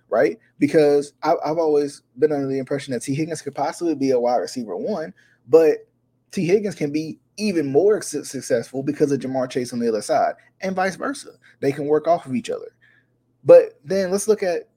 right? 0.10 0.38
Because 0.60 1.14
I, 1.24 1.36
I've 1.46 1.58
always 1.58 2.02
been 2.20 2.34
under 2.34 2.48
the 2.48 2.60
impression 2.60 2.94
that 2.94 3.04
Tee 3.04 3.16
Higgins 3.16 3.42
could 3.42 3.56
possibly 3.56 3.96
be 3.96 4.12
a 4.12 4.20
wide 4.20 4.36
receiver 4.36 4.76
one, 4.76 5.14
but 5.48 5.88
Tee 6.32 6.46
Higgins 6.46 6.76
can 6.76 6.92
be 6.92 7.20
even 7.38 7.68
more 7.68 8.02
su- 8.02 8.26
successful 8.26 8.84
because 8.84 9.14
of 9.14 9.22
Ja'Marr 9.22 9.50
Chase 9.50 9.72
on 9.72 9.80
the 9.80 9.88
other 9.88 10.02
side, 10.02 10.34
and 10.60 10.76
vice 10.76 10.98
versa. 10.98 11.30
They 11.62 11.72
can 11.72 11.86
work 11.86 12.06
off 12.06 12.26
of 12.26 12.36
each 12.36 12.50
other. 12.50 12.76
But 13.46 13.80
then 13.86 14.12
let's 14.12 14.28
look 14.28 14.44
at 14.44 14.68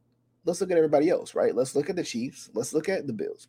let's 0.47 0.61
look 0.61 0.71
at 0.71 0.77
everybody 0.79 1.11
else, 1.11 1.35
right? 1.35 1.55
Let's 1.55 1.75
look 1.75 1.91
at 1.91 1.97
the 1.97 2.05
Chiefs. 2.05 2.49
Let's 2.55 2.73
look 2.73 2.89
at 2.89 3.07
the 3.07 3.13
Bills. 3.13 3.49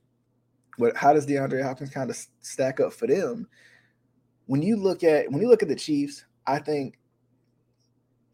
But 0.77 0.98
how 0.98 1.13
does 1.13 1.25
DeAndre 1.25 1.63
Hopkins 1.63 1.92
kind 1.92 2.10
of 2.10 2.18
stack 2.42 2.80
up 2.80 2.92
for 2.92 3.08
them? 3.08 3.48
When 4.48 4.62
you 4.62 4.75
look 4.75 5.04
at 5.04 5.32
when 5.32 5.42
you 5.42 5.48
look 5.48 5.63
at 5.63 5.70
the 5.70 5.75
Chiefs, 5.75 6.25
I 6.46 6.60
think 6.60 6.98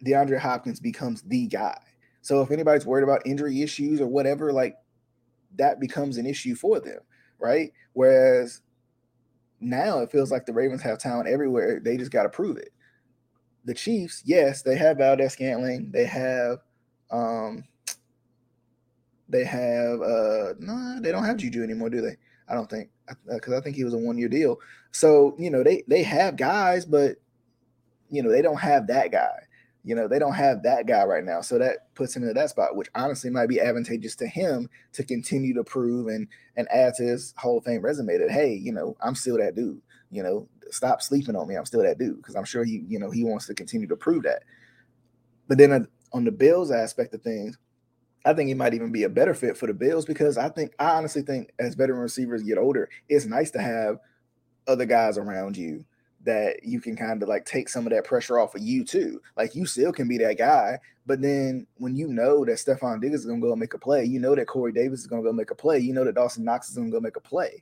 DeAndre 0.05 0.39
Hopkins 0.39 0.79
becomes 0.79 1.21
the 1.23 1.47
guy. 1.47 1.77
So 2.21 2.41
if 2.41 2.51
anybody's 2.51 2.85
worried 2.85 3.03
about 3.03 3.25
injury 3.25 3.61
issues 3.61 3.99
or 3.99 4.07
whatever, 4.07 4.51
like 4.53 4.75
that 5.55 5.79
becomes 5.79 6.17
an 6.17 6.25
issue 6.25 6.55
for 6.55 6.79
them, 6.79 6.99
right? 7.39 7.71
Whereas 7.93 8.61
now 9.59 9.99
it 9.99 10.11
feels 10.11 10.31
like 10.31 10.45
the 10.45 10.53
Ravens 10.53 10.81
have 10.81 10.99
talent 10.99 11.27
everywhere. 11.27 11.79
They 11.83 11.97
just 11.97 12.11
got 12.11 12.23
to 12.23 12.29
prove 12.29 12.57
it. 12.57 12.69
The 13.65 13.73
Chiefs, 13.73 14.21
yes, 14.25 14.61
they 14.61 14.75
have 14.75 14.97
Valdes-Scantling. 14.97 15.91
They 15.91 16.05
have 16.05 16.59
um, 17.11 17.63
they 19.33 19.43
have 19.43 20.01
uh 20.01 20.53
no, 20.59 20.99
they 21.01 21.11
don't 21.11 21.25
have 21.25 21.37
Juju 21.37 21.63
anymore, 21.63 21.89
do 21.89 22.01
they? 22.01 22.15
I 22.47 22.53
don't 22.53 22.69
think 22.69 22.89
because 23.27 23.53
uh, 23.53 23.57
I 23.57 23.61
think 23.61 23.75
he 23.75 23.83
was 23.83 23.93
a 23.93 23.97
one 23.97 24.17
year 24.17 24.29
deal. 24.29 24.59
So 24.91 25.35
you 25.37 25.49
know 25.49 25.63
they 25.63 25.83
they 25.87 26.03
have 26.03 26.37
guys, 26.37 26.85
but 26.85 27.17
you 28.09 28.23
know 28.23 28.29
they 28.29 28.41
don't 28.41 28.59
have 28.59 28.87
that 28.87 29.11
guy. 29.11 29.35
You 29.85 29.95
know, 29.95 30.07
they 30.07 30.17
don't 30.17 30.33
have 30.33 30.63
that 30.63 30.87
guy 30.87 31.03
right 31.03 31.25
now. 31.25 31.41
So 31.41 31.57
that 31.59 31.93
puts 31.93 32.15
him 32.15 32.23
into 32.23 32.33
that 32.33 32.49
spot, 32.49 32.77
which 32.77 32.87
honestly 32.95 33.29
might 33.29 33.49
be 33.49 33.59
advantageous 33.59 34.15
to 34.15 34.27
him 34.27 34.69
to 34.93 35.03
continue 35.03 35.53
to 35.55 35.63
prove 35.63 36.07
and 36.07 36.27
and 36.55 36.69
add 36.71 36.93
to 36.95 37.03
his 37.03 37.33
Hall 37.37 37.57
of 37.57 37.65
Fame 37.65 37.81
resume 37.81 38.17
that 38.17 38.31
hey, 38.31 38.53
you 38.53 38.71
know, 38.71 38.95
I'm 39.01 39.15
still 39.15 39.37
that 39.37 39.55
dude. 39.55 39.81
You 40.09 40.23
know, 40.23 40.47
stop 40.69 41.01
sleeping 41.01 41.35
on 41.35 41.47
me. 41.47 41.55
I'm 41.55 41.65
still 41.65 41.83
that 41.83 41.97
dude 41.97 42.17
because 42.17 42.35
I'm 42.35 42.45
sure 42.45 42.63
he, 42.63 42.85
you 42.87 42.97
know, 42.97 43.11
he 43.11 43.25
wants 43.25 43.47
to 43.47 43.53
continue 43.53 43.87
to 43.87 43.97
prove 43.97 44.23
that. 44.23 44.43
But 45.49 45.57
then 45.57 45.73
uh, 45.73 45.79
on 46.13 46.23
the 46.23 46.31
Bills 46.31 46.71
aspect 46.71 47.13
of 47.13 47.21
things, 47.21 47.57
I 48.25 48.33
think 48.33 48.47
he 48.47 48.53
might 48.53 48.73
even 48.73 48.91
be 48.91 49.03
a 49.03 49.09
better 49.09 49.33
fit 49.33 49.57
for 49.57 49.67
the 49.67 49.73
Bills 49.73 50.05
because 50.05 50.37
I 50.37 50.49
think 50.49 50.73
I 50.79 50.91
honestly 50.91 51.21
think 51.21 51.51
as 51.59 51.75
veteran 51.75 51.99
receivers 51.99 52.43
get 52.43 52.57
older, 52.57 52.89
it's 53.09 53.25
nice 53.25 53.51
to 53.51 53.61
have 53.61 53.97
other 54.67 54.85
guys 54.85 55.17
around 55.17 55.57
you 55.57 55.85
that 56.25 56.63
you 56.63 56.79
can 56.79 56.95
kind 56.95 57.21
of 57.21 57.27
like 57.27 57.45
take 57.45 57.67
some 57.67 57.85
of 57.85 57.91
that 57.91 58.05
pressure 58.05 58.39
off 58.39 58.55
of 58.55 58.61
you 58.61 58.85
too. 58.85 59.21
Like 59.35 59.55
you 59.55 59.65
still 59.65 59.91
can 59.91 60.07
be 60.07 60.17
that 60.19 60.37
guy, 60.37 60.79
but 61.05 61.21
then 61.21 61.67
when 61.75 61.95
you 61.95 62.07
know 62.07 62.45
that 62.45 62.57
Stefon 62.57 63.01
Diggs 63.01 63.19
is 63.21 63.25
gonna 63.25 63.41
go 63.41 63.55
make 63.55 63.73
a 63.73 63.79
play, 63.79 64.05
you 64.05 64.19
know 64.19 64.35
that 64.35 64.47
Corey 64.47 64.71
Davis 64.71 65.01
is 65.01 65.07
gonna 65.07 65.23
go 65.23 65.33
make 65.33 65.51
a 65.51 65.55
play, 65.55 65.79
you 65.79 65.93
know 65.93 66.05
that 66.05 66.15
Dawson 66.15 66.45
Knox 66.45 66.69
is 66.69 66.77
gonna 66.77 66.91
go 66.91 67.01
make 67.01 67.17
a 67.17 67.21
play. 67.21 67.61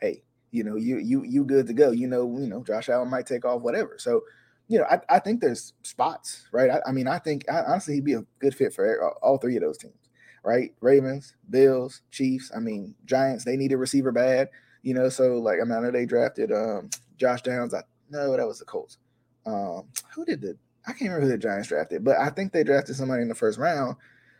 Hey, 0.00 0.22
you 0.50 0.64
know, 0.64 0.76
you 0.76 0.98
you 0.98 1.24
you 1.24 1.44
good 1.44 1.66
to 1.66 1.72
go. 1.72 1.90
You 1.90 2.08
know, 2.08 2.38
you 2.38 2.46
know, 2.46 2.62
Josh 2.62 2.88
Allen 2.88 3.10
might 3.10 3.26
take 3.26 3.44
off, 3.44 3.62
whatever. 3.62 3.96
So, 3.98 4.22
you 4.68 4.78
know, 4.78 4.84
I, 4.84 5.00
I 5.08 5.18
think 5.18 5.40
there's 5.40 5.72
spots, 5.82 6.46
right? 6.52 6.70
I, 6.70 6.80
I 6.88 6.92
mean, 6.92 7.08
I 7.08 7.18
think 7.18 7.50
I, 7.50 7.62
honestly 7.62 7.94
he'd 7.94 8.04
be 8.04 8.14
a 8.14 8.24
good 8.38 8.54
fit 8.54 8.72
for 8.74 9.12
all 9.22 9.38
three 9.38 9.56
of 9.56 9.62
those 9.62 9.78
teams, 9.78 10.10
right? 10.44 10.74
Ravens, 10.80 11.34
Bills, 11.48 12.02
Chiefs. 12.10 12.52
I 12.54 12.60
mean, 12.60 12.94
Giants. 13.06 13.44
They 13.44 13.56
need 13.56 13.72
a 13.72 13.78
receiver 13.78 14.12
bad, 14.12 14.48
you 14.82 14.94
know. 14.94 15.08
So, 15.08 15.38
like, 15.38 15.58
I 15.60 15.64
mean, 15.64 15.78
I 15.78 15.80
know 15.80 15.90
they 15.90 16.06
drafted 16.06 16.52
um 16.52 16.90
Josh 17.16 17.42
Downs. 17.42 17.74
I 17.74 17.82
no, 18.10 18.36
that 18.36 18.46
was 18.46 18.58
the 18.58 18.64
Colts. 18.66 18.98
Um, 19.46 19.84
who 20.14 20.24
did 20.24 20.42
the? 20.42 20.56
I 20.86 20.92
can't 20.92 21.10
remember 21.10 21.26
who 21.26 21.32
the 21.32 21.38
Giants 21.38 21.68
drafted, 21.68 22.04
but 22.04 22.18
I 22.18 22.30
think 22.30 22.52
they 22.52 22.64
drafted 22.64 22.96
somebody 22.96 23.22
in 23.22 23.28
the 23.28 23.34
first 23.34 23.58
round. 23.58 23.96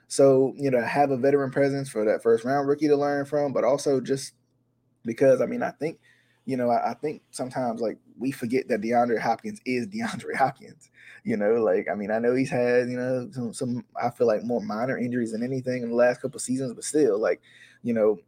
So 0.09 0.55
you 0.57 0.71
know, 0.71 0.83
have 0.83 1.11
a 1.11 1.17
veteran 1.17 1.51
presence 1.51 1.89
for 1.89 2.05
that 2.05 2.23
first 2.23 2.45
round 2.45 2.69
rookie 2.69 2.89
to 2.89 2.97
learn 2.97 3.25
from, 3.25 3.53
but 3.53 3.65
also 3.65 4.01
just 4.01 4.35
because 5.05 5.41
I 5.41 5.47
mean, 5.47 5.63
I 5.63 5.71
think 5.73 5.99
you 6.49 6.57
know, 6.57 6.71
I, 6.71 6.93
I, 6.93 6.95
think 6.95 7.21
sometimes 7.31 7.83
like 7.83 7.99
we 8.19 8.31
forget 8.31 8.69
that 8.69 8.81
DeAndre 8.81 9.21
Hopkins 9.21 9.61
is 9.67 9.87
DeAndre 9.87 10.35
Hopkins. 10.39 10.91
You 11.23 11.37
know, 11.37 11.63
like 11.63 11.89
I 11.93 11.95
mean, 11.95 12.11
I 12.11 12.19
know 12.21 12.35
he's 12.35 12.49
had 12.49 12.89
you 12.89 12.97
know 12.97 13.29
some, 13.31 13.53
some 13.53 13.85
I 14.03 14.09
feel 14.09 14.27
like 14.27 14.45
more 14.45 14.63
minor 14.63 14.97
injuries 14.97 15.33
than 15.33 15.43
anything 15.43 15.83
in 15.83 15.91
the 15.91 15.95
last 15.95 16.23
couple 16.23 16.41
seasons, 16.41 16.73
but 16.73 16.85
still, 16.85 17.19
like 17.21 17.43
you 17.83 17.93
know, 17.93 18.19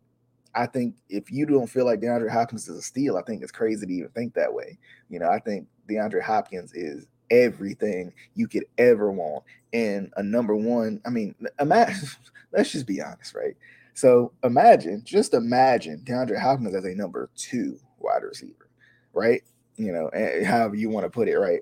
I 0.54 0.66
think 0.66 0.96
if 1.08 1.32
you 1.32 1.46
don't 1.46 1.66
feel 1.66 1.86
like 1.86 2.00
DeAndre 2.00 2.30
Hopkins 2.30 2.68
is 2.68 2.76
a 2.76 2.82
steal, 2.82 3.16
I 3.16 3.22
think 3.22 3.42
it's 3.42 3.52
crazy 3.52 3.86
to 3.86 3.92
even 3.92 4.10
think 4.10 4.34
that 4.34 4.52
way. 4.52 4.78
You 5.08 5.18
know, 5.18 5.30
I 5.30 5.38
think 5.38 5.66
DeAndre 5.88 6.20
Hopkins 6.20 6.74
is 6.74 7.06
everything 7.30 8.12
you 8.34 8.48
could 8.48 8.66
ever 8.76 9.10
want 9.10 9.44
and 9.72 10.12
a 10.18 10.22
number 10.22 10.54
one. 10.54 11.00
I 11.06 11.08
mean, 11.08 11.34
imagine, 11.58 12.06
let's 12.52 12.70
just 12.70 12.86
be 12.86 13.00
honest, 13.00 13.34
right? 13.34 13.56
So 13.94 14.32
imagine, 14.44 15.04
just 15.06 15.32
imagine 15.32 16.02
DeAndre 16.04 16.38
Hopkins 16.38 16.74
as 16.74 16.84
a 16.84 16.94
number 16.94 17.30
two 17.34 17.80
wide 18.00 18.22
receiver, 18.22 18.68
right? 19.12 19.42
You 19.76 19.92
know, 19.92 20.10
however 20.44 20.74
you 20.74 20.88
want 20.90 21.06
to 21.06 21.10
put 21.10 21.28
it, 21.28 21.36
right? 21.36 21.60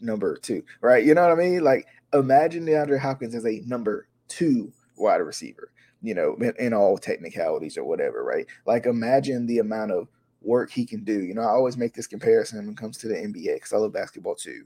Number 0.00 0.36
two, 0.36 0.62
right? 0.80 1.04
You 1.04 1.14
know 1.14 1.22
what 1.22 1.32
I 1.32 1.42
mean? 1.42 1.62
Like, 1.62 1.86
imagine 2.12 2.66
DeAndre 2.66 2.98
Hopkins 2.98 3.34
as 3.34 3.46
a 3.46 3.62
number 3.66 4.08
two 4.28 4.72
wide 4.96 5.16
receiver 5.16 5.70
you 6.02 6.14
know, 6.14 6.34
in, 6.36 6.52
in 6.58 6.72
all 6.72 6.98
technicalities 6.98 7.76
or 7.76 7.84
whatever, 7.84 8.22
right? 8.22 8.46
Like 8.64 8.86
imagine 8.86 9.46
the 9.46 9.58
amount 9.58 9.90
of 9.90 10.08
work 10.40 10.70
he 10.70 10.86
can 10.86 11.04
do. 11.04 11.20
You 11.20 11.34
know, 11.34 11.42
I 11.42 11.48
always 11.48 11.76
make 11.76 11.94
this 11.94 12.06
comparison 12.06 12.58
when 12.58 12.74
it 12.74 12.76
comes 12.76 12.98
to 12.98 13.08
the 13.08 13.14
NBA 13.14 13.54
because 13.54 13.72
I 13.72 13.78
love 13.78 13.92
basketball 13.92 14.36
too. 14.36 14.64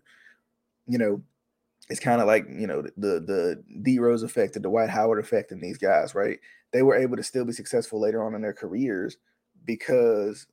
You 0.86 0.98
know, 0.98 1.22
it's 1.88 2.00
kind 2.00 2.20
of 2.20 2.26
like 2.26 2.46
you 2.48 2.66
know 2.66 2.82
the 2.82 3.20
the 3.20 3.62
D 3.82 3.98
Rose 3.98 4.22
effect, 4.22 4.54
the 4.54 4.60
Dwight 4.60 4.90
Howard 4.90 5.18
effect, 5.18 5.50
and 5.50 5.62
these 5.62 5.78
guys, 5.78 6.14
right? 6.14 6.38
They 6.72 6.82
were 6.82 6.96
able 6.96 7.16
to 7.16 7.22
still 7.22 7.44
be 7.44 7.52
successful 7.52 8.00
later 8.00 8.22
on 8.22 8.34
in 8.34 8.42
their 8.42 8.52
careers 8.52 9.16
because 9.64 10.46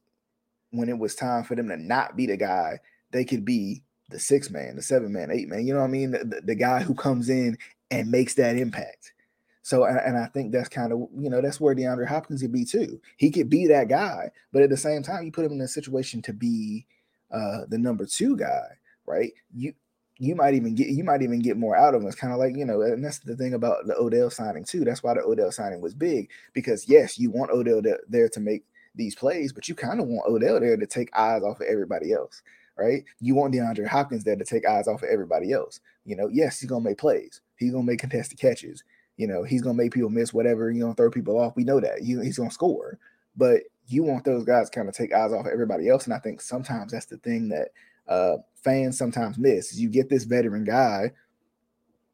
when 0.72 0.90
it 0.90 0.98
was 0.98 1.16
time 1.16 1.44
for 1.44 1.56
them 1.56 1.70
to 1.70 1.78
not 1.78 2.16
be 2.16 2.26
the 2.26 2.38
guy, 2.38 2.80
they 3.12 3.26
could 3.26 3.46
be 3.46 3.84
the 4.10 4.20
six 4.20 4.50
man, 4.50 4.76
the 4.76 4.82
seven 4.82 5.12
man, 5.12 5.32
eight 5.32 5.48
man. 5.48 5.66
You 5.66 5.74
know 5.74 5.80
what 5.80 5.88
I 5.88 5.92
mean? 5.92 6.12
The, 6.12 6.20
the, 6.20 6.42
the 6.42 6.56
guy 6.56 6.82
who 6.82 6.94
comes 6.94 7.30
in 7.30 7.58
and 7.92 8.12
makes 8.12 8.36
that 8.36 8.58
impact. 8.58 9.14
So, 9.62 9.84
and 9.84 10.18
I 10.18 10.28
think 10.28 10.54
that's 10.54 10.70
kind 10.70 10.94
of, 10.94 11.10
you 11.18 11.30
know, 11.30 11.42
that's 11.42 11.60
where 11.60 11.76
DeAndre 11.76 12.08
Hopkins 12.08 12.42
could 12.42 12.54
be 12.54 12.64
too. 12.64 13.02
He 13.18 13.30
could 13.30 13.50
be 13.50 13.68
that 13.68 13.90
guy, 13.90 14.32
but 14.54 14.62
at 14.62 14.70
the 14.70 14.78
same 14.78 15.04
time, 15.04 15.26
you 15.26 15.32
put 15.32 15.44
him 15.44 15.52
in 15.52 15.62
a 15.62 15.68
situation 15.68 16.22
to 16.22 16.32
be 16.32 16.88
uh, 17.32 17.66
the 17.68 17.78
number 17.78 18.06
two 18.06 18.38
guy, 18.38 18.68
right? 19.06 19.34
You 19.54 19.74
you 20.20 20.36
might 20.36 20.54
even 20.54 20.74
get 20.74 20.88
you 20.88 21.04
might 21.04 21.22
even 21.22 21.40
get 21.40 21.58
more 21.58 21.76
out 21.76 21.94
of 21.94 22.02
him. 22.02 22.08
It's 22.08 22.16
kind 22.16 22.32
of 22.32 22.40
like 22.40 22.56
you 22.56 22.66
know, 22.66 22.82
and 22.82 23.04
that's 23.04 23.20
the 23.20 23.36
thing 23.36 23.54
about 23.54 23.86
the 23.86 23.96
Odell 23.98 24.30
signing 24.30 24.64
too. 24.64 24.86
That's 24.86 25.04
why 25.04 25.14
the 25.14 25.22
Odell 25.22 25.52
signing 25.52 25.82
was 25.82 25.94
big 25.94 26.30
because 26.54 26.88
yes, 26.88 27.20
you 27.20 27.30
want 27.30 27.52
Odell 27.52 27.82
there 28.08 28.30
to 28.30 28.40
make 28.40 28.64
these 28.98 29.16
plays, 29.16 29.54
but 29.54 29.68
you 29.68 29.76
kind 29.76 30.00
of 30.00 30.08
want 30.08 30.28
Odell 30.28 30.60
there 30.60 30.78
to 30.78 30.88
take 30.88 31.16
eyes 31.16 31.44
off 31.44 31.62
of 31.62 31.68
everybody 31.68 32.12
else, 32.12 32.42
right? 32.78 33.04
You 33.20 33.36
want 33.36 33.54
DeAndre 33.54 33.88
Hopkins 33.88 34.24
there 34.24 34.36
to 34.36 34.46
take 34.46 34.68
eyes 34.68 34.88
off 34.88 35.04
of 35.04 35.10
everybody 35.10 35.54
else. 35.54 35.80
You 36.06 36.16
know, 36.16 36.28
yes, 36.28 36.60
he's 36.60 36.70
gonna 36.70 36.84
make 36.84 36.98
plays. 36.98 37.42
He's 37.58 37.72
gonna 37.72 37.84
make 37.84 38.00
contested 38.00 38.40
catches. 38.40 38.84
You 39.18 39.28
know, 39.28 39.44
he's 39.44 39.62
gonna 39.62 39.76
make 39.76 39.94
people 39.94 40.10
miss 40.10 40.34
whatever, 40.34 40.72
you 40.72 40.86
know, 40.86 40.94
throw 40.94 41.10
people 41.10 41.40
off. 41.40 41.56
We 41.56 41.64
know 41.64 41.80
that. 41.80 42.00
He, 42.00 42.16
he's 42.22 42.38
gonna 42.38 42.52
score. 42.52 43.00
But 43.36 43.64
you 43.88 44.04
want 44.04 44.26
those 44.26 44.44
guys 44.44 44.70
kind 44.70 44.90
of 44.90 44.96
take 44.96 45.14
eyes 45.14 45.32
off 45.32 45.46
of 45.46 45.52
everybody 45.52 45.88
else. 45.90 46.06
And 46.06 46.14
I 46.14 46.20
think 46.20 46.42
sometimes 46.42 46.92
that's 46.92 47.06
the 47.06 47.18
thing 47.18 47.50
that 47.50 47.70
uh, 48.08 48.38
fans 48.56 48.98
sometimes 48.98 49.38
miss 49.38 49.72
is 49.72 49.80
you 49.80 49.90
get 49.90 50.10
this 50.10 50.24
veteran 50.24 50.64
guy, 50.64 51.12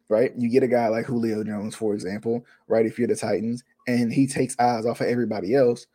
right? 0.09 0.31
You 0.37 0.49
get 0.49 0.63
a 0.63 0.67
guy 0.67 0.87
like 0.89 1.05
Julio 1.05 1.43
Jones, 1.43 1.75
for 1.75 1.93
example, 1.93 2.45
right? 2.67 2.85
If 2.85 2.99
you're 2.99 3.07
the 3.07 3.15
Titans, 3.15 3.63
and 3.87 4.13
he 4.13 4.27
takes 4.27 4.55
eyes 4.59 4.85
off 4.85 5.01
of 5.01 5.07
everybody 5.07 5.55
else, 5.55 5.87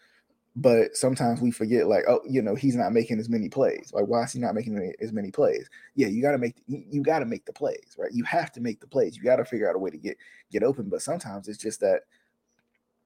but 0.60 0.96
sometimes 0.96 1.40
we 1.40 1.52
forget 1.52 1.86
like 1.86 2.02
oh 2.08 2.20
you 2.28 2.42
know 2.42 2.56
he's 2.56 2.74
not 2.74 2.92
making 2.92 3.20
as 3.20 3.28
many 3.28 3.48
plays. 3.48 3.92
Like 3.92 4.06
why 4.06 4.24
is 4.24 4.32
he 4.32 4.40
not 4.40 4.56
making 4.56 4.92
as 5.00 5.12
many 5.12 5.30
plays? 5.30 5.70
Yeah 5.94 6.08
you 6.08 6.20
got 6.20 6.32
to 6.32 6.38
make 6.38 6.56
you 6.66 7.00
got 7.02 7.20
to 7.20 7.26
make 7.26 7.44
the 7.46 7.52
plays 7.52 7.96
right? 7.96 8.10
You 8.12 8.24
have 8.24 8.50
to 8.52 8.60
make 8.60 8.80
the 8.80 8.86
plays. 8.88 9.16
You 9.16 9.22
got 9.22 9.36
to 9.36 9.44
figure 9.44 9.68
out 9.68 9.76
a 9.76 9.78
way 9.78 9.90
to 9.90 9.96
get 9.96 10.16
get 10.50 10.64
open. 10.64 10.88
But 10.88 11.02
sometimes 11.02 11.46
it's 11.46 11.58
just 11.58 11.80
that 11.80 12.02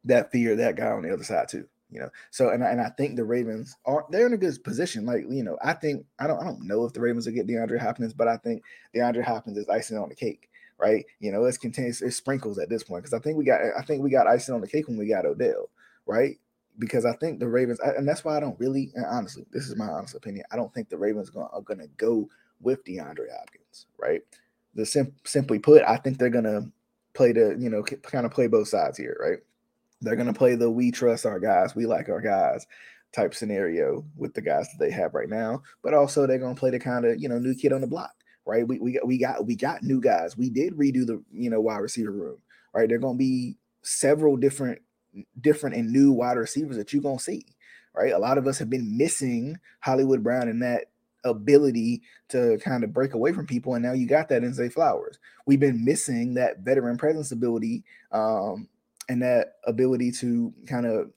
that 0.04 0.32
fear 0.32 0.56
that 0.56 0.76
guy 0.76 0.90
on 0.90 1.02
the 1.02 1.12
other 1.12 1.24
side 1.24 1.48
too 1.48 1.68
you 1.90 2.00
know? 2.00 2.08
So 2.30 2.48
and, 2.48 2.62
and 2.64 2.80
i 2.80 2.88
think 2.88 3.16
the 3.16 3.24
ravens 3.24 3.76
are 3.84 4.06
they're 4.10 4.26
in 4.26 4.32
a 4.32 4.38
good 4.38 4.64
position. 4.64 5.04
Like 5.04 5.24
you 5.28 5.42
know 5.42 5.58
i 5.62 5.74
think 5.74 6.06
i 6.18 6.26
don't 6.26 6.40
i 6.40 6.44
don't 6.44 6.66
know 6.66 6.86
if 6.86 6.94
the 6.94 7.00
ravens 7.02 7.26
will 7.26 7.34
get 7.34 7.46
deandre 7.46 7.78
hopkins 7.78 8.14
but 8.14 8.28
i 8.28 8.38
think 8.38 8.62
deandre 8.96 9.22
hopkins 9.22 9.58
is 9.58 9.68
icing 9.68 9.98
on 9.98 10.08
the 10.08 10.14
cake 10.14 10.48
right? 10.78 11.04
You 11.20 11.30
know 11.30 11.44
it's 11.44 11.58
contains 11.58 12.02
it 12.02 12.12
sprinkles 12.12 12.58
at 12.58 12.68
this 12.68 12.82
point 12.82 13.04
because 13.04 13.14
i 13.14 13.22
think 13.22 13.36
we 13.36 13.44
got 13.44 13.60
i 13.78 13.82
think 13.82 14.02
we 14.02 14.10
got 14.10 14.26
icing 14.26 14.54
on 14.54 14.62
the 14.62 14.66
cake 14.66 14.88
when 14.88 14.96
we 14.96 15.06
got 15.06 15.26
odell 15.26 15.68
right 16.06 16.38
because 16.78 17.04
I 17.04 17.12
think 17.14 17.38
the 17.38 17.48
Ravens, 17.48 17.80
and 17.80 18.08
that's 18.08 18.24
why 18.24 18.36
I 18.36 18.40
don't 18.40 18.58
really, 18.58 18.92
honestly, 19.10 19.44
this 19.52 19.68
is 19.68 19.76
my 19.76 19.86
honest 19.86 20.14
opinion. 20.14 20.44
I 20.50 20.56
don't 20.56 20.72
think 20.72 20.88
the 20.88 20.98
Ravens 20.98 21.30
are 21.34 21.60
going 21.62 21.80
to 21.80 21.88
go 21.96 22.28
with 22.60 22.84
DeAndre 22.84 23.30
Hopkins, 23.36 23.86
right? 23.98 24.22
The 24.74 24.86
sim- 24.86 25.14
simply 25.24 25.58
put, 25.58 25.82
I 25.82 25.96
think 25.96 26.18
they're 26.18 26.30
going 26.30 26.44
to 26.44 26.70
play 27.14 27.32
the, 27.32 27.56
you 27.58 27.68
know, 27.68 27.82
kind 27.82 28.24
of 28.24 28.32
play 28.32 28.46
both 28.46 28.68
sides 28.68 28.96
here, 28.96 29.16
right? 29.20 29.38
They're 30.00 30.16
going 30.16 30.32
to 30.32 30.38
play 30.38 30.54
the 30.54 30.70
we 30.70 30.90
trust 30.90 31.26
our 31.26 31.38
guys, 31.38 31.74
we 31.74 31.86
like 31.86 32.08
our 32.08 32.20
guys 32.20 32.66
type 33.12 33.34
scenario 33.34 34.04
with 34.16 34.32
the 34.34 34.40
guys 34.40 34.68
that 34.68 34.78
they 34.78 34.90
have 34.90 35.14
right 35.14 35.28
now, 35.28 35.62
but 35.82 35.94
also 35.94 36.26
they're 36.26 36.38
going 36.38 36.54
to 36.54 36.58
play 36.58 36.70
the 36.70 36.78
kind 36.78 37.04
of, 37.04 37.20
you 37.20 37.28
know, 37.28 37.38
new 37.38 37.54
kid 37.54 37.72
on 37.72 37.82
the 37.82 37.86
block, 37.86 38.14
right? 38.46 38.66
We, 38.66 38.78
we, 38.78 38.98
we 39.04 39.18
got 39.18 39.46
we 39.46 39.54
got 39.54 39.82
new 39.82 40.00
guys. 40.00 40.36
We 40.36 40.48
did 40.48 40.72
redo 40.72 41.06
the, 41.06 41.22
you 41.30 41.50
know, 41.50 41.60
wide 41.60 41.78
receiver 41.78 42.10
room, 42.10 42.38
right? 42.72 42.88
They're 42.88 42.98
going 42.98 43.16
to 43.16 43.22
be 43.22 43.56
several 43.82 44.36
different 44.36 44.80
different 45.40 45.76
and 45.76 45.90
new 45.90 46.12
wide 46.12 46.36
receivers 46.36 46.76
that 46.76 46.92
you're 46.92 47.02
gonna 47.02 47.18
see, 47.18 47.44
right? 47.94 48.12
A 48.12 48.18
lot 48.18 48.38
of 48.38 48.46
us 48.46 48.58
have 48.58 48.70
been 48.70 48.96
missing 48.96 49.58
Hollywood 49.80 50.22
Brown 50.22 50.48
and 50.48 50.62
that 50.62 50.86
ability 51.24 52.02
to 52.28 52.58
kind 52.58 52.84
of 52.84 52.92
break 52.92 53.14
away 53.14 53.32
from 53.32 53.46
people, 53.46 53.74
and 53.74 53.84
now 53.84 53.92
you 53.92 54.06
got 54.06 54.28
that 54.28 54.44
in 54.44 54.54
Zay 54.54 54.68
Flowers. 54.68 55.18
We've 55.46 55.60
been 55.60 55.84
missing 55.84 56.34
that 56.34 56.60
veteran 56.60 56.96
presence 56.96 57.32
ability 57.32 57.84
um, 58.10 58.68
and 59.08 59.22
that 59.22 59.54
ability 59.66 60.12
to 60.12 60.52
kind 60.66 60.86
of 60.86 61.10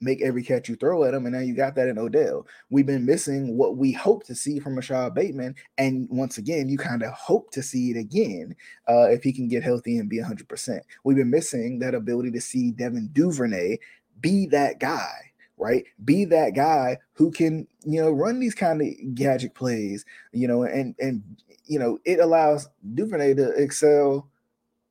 make 0.00 0.22
every 0.22 0.42
catch 0.42 0.68
you 0.68 0.76
throw 0.76 1.04
at 1.04 1.14
him, 1.14 1.26
and 1.26 1.34
now 1.34 1.40
you 1.40 1.54
got 1.54 1.74
that 1.74 1.88
in 1.88 1.98
Odell. 1.98 2.46
We've 2.70 2.86
been 2.86 3.04
missing 3.04 3.56
what 3.56 3.76
we 3.76 3.92
hope 3.92 4.24
to 4.24 4.34
see 4.34 4.58
from 4.58 4.76
Rashod 4.76 5.14
Bateman, 5.14 5.54
and 5.78 6.08
once 6.10 6.38
again, 6.38 6.68
you 6.68 6.78
kind 6.78 7.02
of 7.02 7.12
hope 7.12 7.50
to 7.52 7.62
see 7.62 7.90
it 7.90 7.96
again 7.96 8.54
uh, 8.88 9.08
if 9.10 9.22
he 9.22 9.32
can 9.32 9.48
get 9.48 9.62
healthy 9.62 9.98
and 9.98 10.08
be 10.08 10.18
100%. 10.18 10.80
We've 11.04 11.16
been 11.16 11.30
missing 11.30 11.78
that 11.80 11.94
ability 11.94 12.30
to 12.32 12.40
see 12.40 12.70
Devin 12.72 13.10
Duvernay 13.12 13.78
be 14.20 14.46
that 14.46 14.80
guy, 14.80 15.32
right? 15.56 15.84
Be 16.04 16.24
that 16.26 16.54
guy 16.54 16.98
who 17.12 17.30
can, 17.30 17.66
you 17.84 18.00
know, 18.00 18.10
run 18.10 18.40
these 18.40 18.54
kind 18.54 18.80
of 18.82 19.14
gadget 19.14 19.54
plays, 19.54 20.04
you 20.32 20.48
know, 20.48 20.62
and 20.62 20.94
and 20.98 21.22
you 21.66 21.78
know, 21.78 21.98
it 22.04 22.18
allows 22.18 22.68
Duvernay 22.94 23.34
to 23.34 23.50
excel 23.50 24.28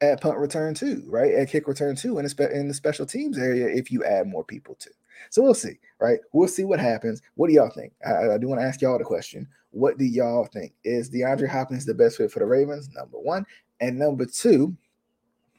at 0.02 0.22
punt 0.22 0.38
return 0.38 0.74
too, 0.74 1.04
right? 1.08 1.34
At 1.34 1.50
kick 1.50 1.68
return 1.68 1.96
too, 1.96 2.18
and 2.18 2.40
in 2.54 2.68
the 2.68 2.74
special 2.74 3.06
teams 3.06 3.38
area 3.38 3.68
if 3.68 3.92
you 3.92 4.04
add 4.04 4.28
more 4.28 4.44
people 4.44 4.76
too. 4.76 4.92
So 5.30 5.42
we'll 5.42 5.54
see, 5.54 5.80
right? 6.00 6.20
We'll 6.34 6.48
see 6.48 6.64
what 6.64 6.80
happens. 6.80 7.22
What 7.36 7.48
do 7.48 7.54
y'all 7.54 7.70
think? 7.70 7.94
I, 8.06 8.34
I 8.34 8.38
do 8.38 8.48
want 8.48 8.62
to 8.62 8.66
ask 8.66 8.82
y'all 8.82 8.98
the 8.98 9.04
question. 9.04 9.48
What 9.72 9.98
do 9.98 10.06
y'all 10.06 10.46
think? 10.46 10.74
Is 10.84 11.10
DeAndre 11.10 11.48
Hopkins 11.48 11.86
the 11.86 11.94
best 11.94 12.18
fit 12.18 12.32
for 12.32 12.40
the 12.40 12.46
Ravens? 12.46 12.90
Number 12.94 13.20
one. 13.20 13.46
And 13.82 13.98
number 13.98 14.26
two, 14.26 14.76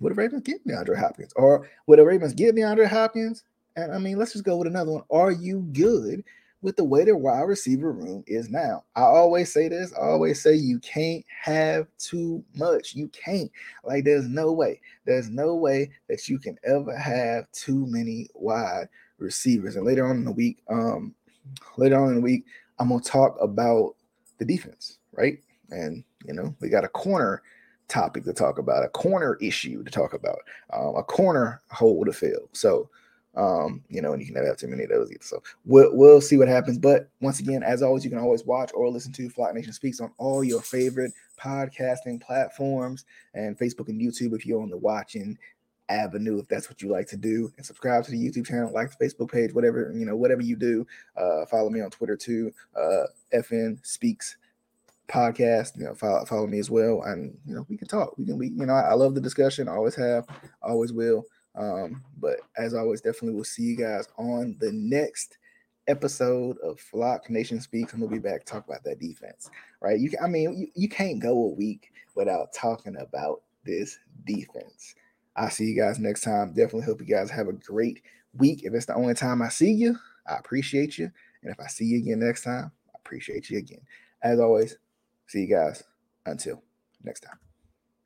would 0.00 0.12
the 0.12 0.16
Ravens 0.16 0.42
get 0.42 0.66
DeAndre 0.66 0.98
Hopkins? 0.98 1.32
Or 1.36 1.68
would 1.86 1.98
the 1.98 2.04
Ravens 2.04 2.34
get 2.34 2.54
DeAndre 2.54 2.86
Hopkins? 2.86 3.44
And 3.76 3.92
I 3.92 3.98
mean, 3.98 4.18
let's 4.18 4.32
just 4.32 4.44
go 4.44 4.56
with 4.56 4.66
another 4.66 4.92
one. 4.92 5.04
Are 5.10 5.30
you 5.30 5.60
good 5.72 6.24
with 6.62 6.76
the 6.76 6.84
way 6.84 7.04
the 7.04 7.16
wide 7.16 7.42
receiver 7.42 7.92
room 7.92 8.24
is 8.26 8.50
now? 8.50 8.84
I 8.96 9.02
always 9.02 9.52
say 9.52 9.68
this, 9.68 9.94
I 9.94 10.00
always 10.00 10.42
say 10.42 10.54
you 10.54 10.78
can't 10.80 11.24
have 11.42 11.86
too 11.98 12.44
much. 12.56 12.94
You 12.94 13.08
can't. 13.08 13.50
Like, 13.84 14.04
there's 14.04 14.28
no 14.28 14.52
way. 14.52 14.80
There's 15.04 15.30
no 15.30 15.54
way 15.54 15.90
that 16.08 16.28
you 16.28 16.38
can 16.38 16.58
ever 16.64 16.96
have 16.96 17.50
too 17.52 17.86
many 17.86 18.28
wide 18.34 18.88
receivers. 19.20 19.76
And 19.76 19.86
later 19.86 20.06
on 20.06 20.16
in 20.16 20.24
the 20.24 20.32
week, 20.32 20.58
um, 20.68 21.14
later 21.76 22.00
on 22.00 22.08
in 22.08 22.14
the 22.16 22.20
week, 22.20 22.46
I'm 22.78 22.88
gonna 22.88 23.02
talk 23.02 23.36
about 23.40 23.94
the 24.38 24.44
defense, 24.44 24.98
right? 25.12 25.38
And 25.70 26.04
you 26.26 26.34
know, 26.34 26.54
we 26.60 26.68
got 26.68 26.84
a 26.84 26.88
corner 26.88 27.42
topic 27.88 28.24
to 28.24 28.32
talk 28.32 28.58
about, 28.58 28.84
a 28.84 28.88
corner 28.88 29.36
issue 29.40 29.82
to 29.84 29.90
talk 29.90 30.14
about, 30.14 30.38
um, 30.72 30.96
a 30.96 31.02
corner 31.02 31.60
hole 31.70 32.04
to 32.04 32.12
fill. 32.12 32.48
So, 32.52 32.88
um, 33.36 33.82
you 33.88 34.00
know, 34.00 34.12
and 34.12 34.20
you 34.20 34.26
can 34.26 34.34
never 34.34 34.46
have 34.46 34.56
too 34.56 34.68
many 34.68 34.84
of 34.84 34.90
those 34.90 35.10
either. 35.10 35.22
So 35.22 35.42
we'll, 35.64 35.94
we'll 35.94 36.20
see 36.20 36.36
what 36.36 36.48
happens. 36.48 36.78
But 36.78 37.10
once 37.20 37.40
again, 37.40 37.62
as 37.62 37.82
always, 37.82 38.04
you 38.04 38.10
can 38.10 38.18
always 38.18 38.44
watch 38.44 38.70
or 38.74 38.88
listen 38.88 39.12
to 39.14 39.28
Flock 39.28 39.54
Nation 39.54 39.72
Speaks 39.72 40.00
on 40.00 40.12
all 40.18 40.42
your 40.42 40.60
favorite 40.60 41.12
podcasting 41.40 42.20
platforms 42.20 43.04
and 43.34 43.58
Facebook 43.58 43.88
and 43.88 44.00
YouTube 44.00 44.34
if 44.34 44.46
you're 44.46 44.62
on 44.62 44.70
the 44.70 44.76
watching 44.76 45.38
avenue 45.90 46.38
if 46.38 46.48
that's 46.48 46.68
what 46.68 46.80
you 46.80 46.88
like 46.88 47.06
to 47.06 47.16
do 47.16 47.52
and 47.56 47.66
subscribe 47.66 48.04
to 48.04 48.10
the 48.10 48.16
youtube 48.16 48.46
channel 48.46 48.72
like 48.72 48.96
the 48.96 49.04
facebook 49.04 49.30
page 49.30 49.52
whatever 49.52 49.92
you 49.94 50.06
know 50.06 50.16
whatever 50.16 50.40
you 50.40 50.56
do 50.56 50.86
uh 51.16 51.44
follow 51.46 51.68
me 51.68 51.80
on 51.80 51.90
twitter 51.90 52.16
too 52.16 52.52
uh 52.76 53.04
fn 53.34 53.84
speaks 53.84 54.36
podcast 55.10 55.76
you 55.76 55.84
know 55.84 55.94
follow, 55.94 56.24
follow 56.24 56.46
me 56.46 56.58
as 56.58 56.70
well 56.70 57.02
and 57.02 57.36
you 57.44 57.54
know 57.54 57.66
we 57.68 57.76
can 57.76 57.88
talk 57.88 58.16
we 58.16 58.24
can 58.24 58.38
we 58.38 58.48
you 58.48 58.64
know 58.64 58.72
I, 58.72 58.90
I 58.90 58.94
love 58.94 59.14
the 59.14 59.20
discussion 59.20 59.68
I 59.68 59.74
always 59.74 59.96
have 59.96 60.26
always 60.62 60.92
will 60.92 61.24
um 61.56 62.02
but 62.18 62.36
as 62.56 62.74
always 62.74 63.00
definitely 63.00 63.34
we'll 63.34 63.44
see 63.44 63.64
you 63.64 63.76
guys 63.76 64.08
on 64.16 64.56
the 64.60 64.70
next 64.72 65.38
episode 65.88 66.56
of 66.58 66.78
flock 66.78 67.28
nation 67.28 67.60
speaks 67.60 67.92
and 67.92 68.00
we'll 68.00 68.10
be 68.10 68.18
back 68.18 68.44
to 68.44 68.52
talk 68.52 68.64
about 68.66 68.84
that 68.84 69.00
defense 69.00 69.50
right? 69.80 69.98
You 69.98 70.12
i 70.22 70.28
mean 70.28 70.56
you, 70.56 70.68
you 70.76 70.88
can't 70.88 71.18
go 71.18 71.32
a 71.32 71.48
week 71.48 71.92
without 72.14 72.52
talking 72.52 72.96
about 72.96 73.42
this 73.64 73.98
defense 74.24 74.94
i'll 75.36 75.50
see 75.50 75.64
you 75.64 75.80
guys 75.80 75.98
next 75.98 76.22
time. 76.22 76.48
Definitely 76.48 76.82
hope 76.82 77.00
you 77.00 77.06
guys 77.06 77.30
have 77.30 77.48
a 77.48 77.52
great 77.52 78.02
week. 78.34 78.62
If 78.64 78.74
it's 78.74 78.86
the 78.86 78.94
only 78.94 79.14
time 79.14 79.42
i 79.42 79.48
see 79.48 79.72
you 79.72 79.96
i 80.26 80.36
appreciate 80.36 80.98
you. 80.98 81.10
And 81.42 81.52
if 81.52 81.60
i 81.60 81.66
see 81.66 81.84
you 81.84 81.98
again 81.98 82.20
next 82.20 82.44
time 82.44 82.72
i 82.88 82.98
appreciate 83.04 83.50
you 83.50 83.58
again. 83.58 83.80
As 84.22 84.38
always 84.38 84.76
See 85.30 85.42
you 85.42 85.46
guys 85.46 85.84
until 86.26 86.60
next 87.04 87.20
time. 87.20 87.49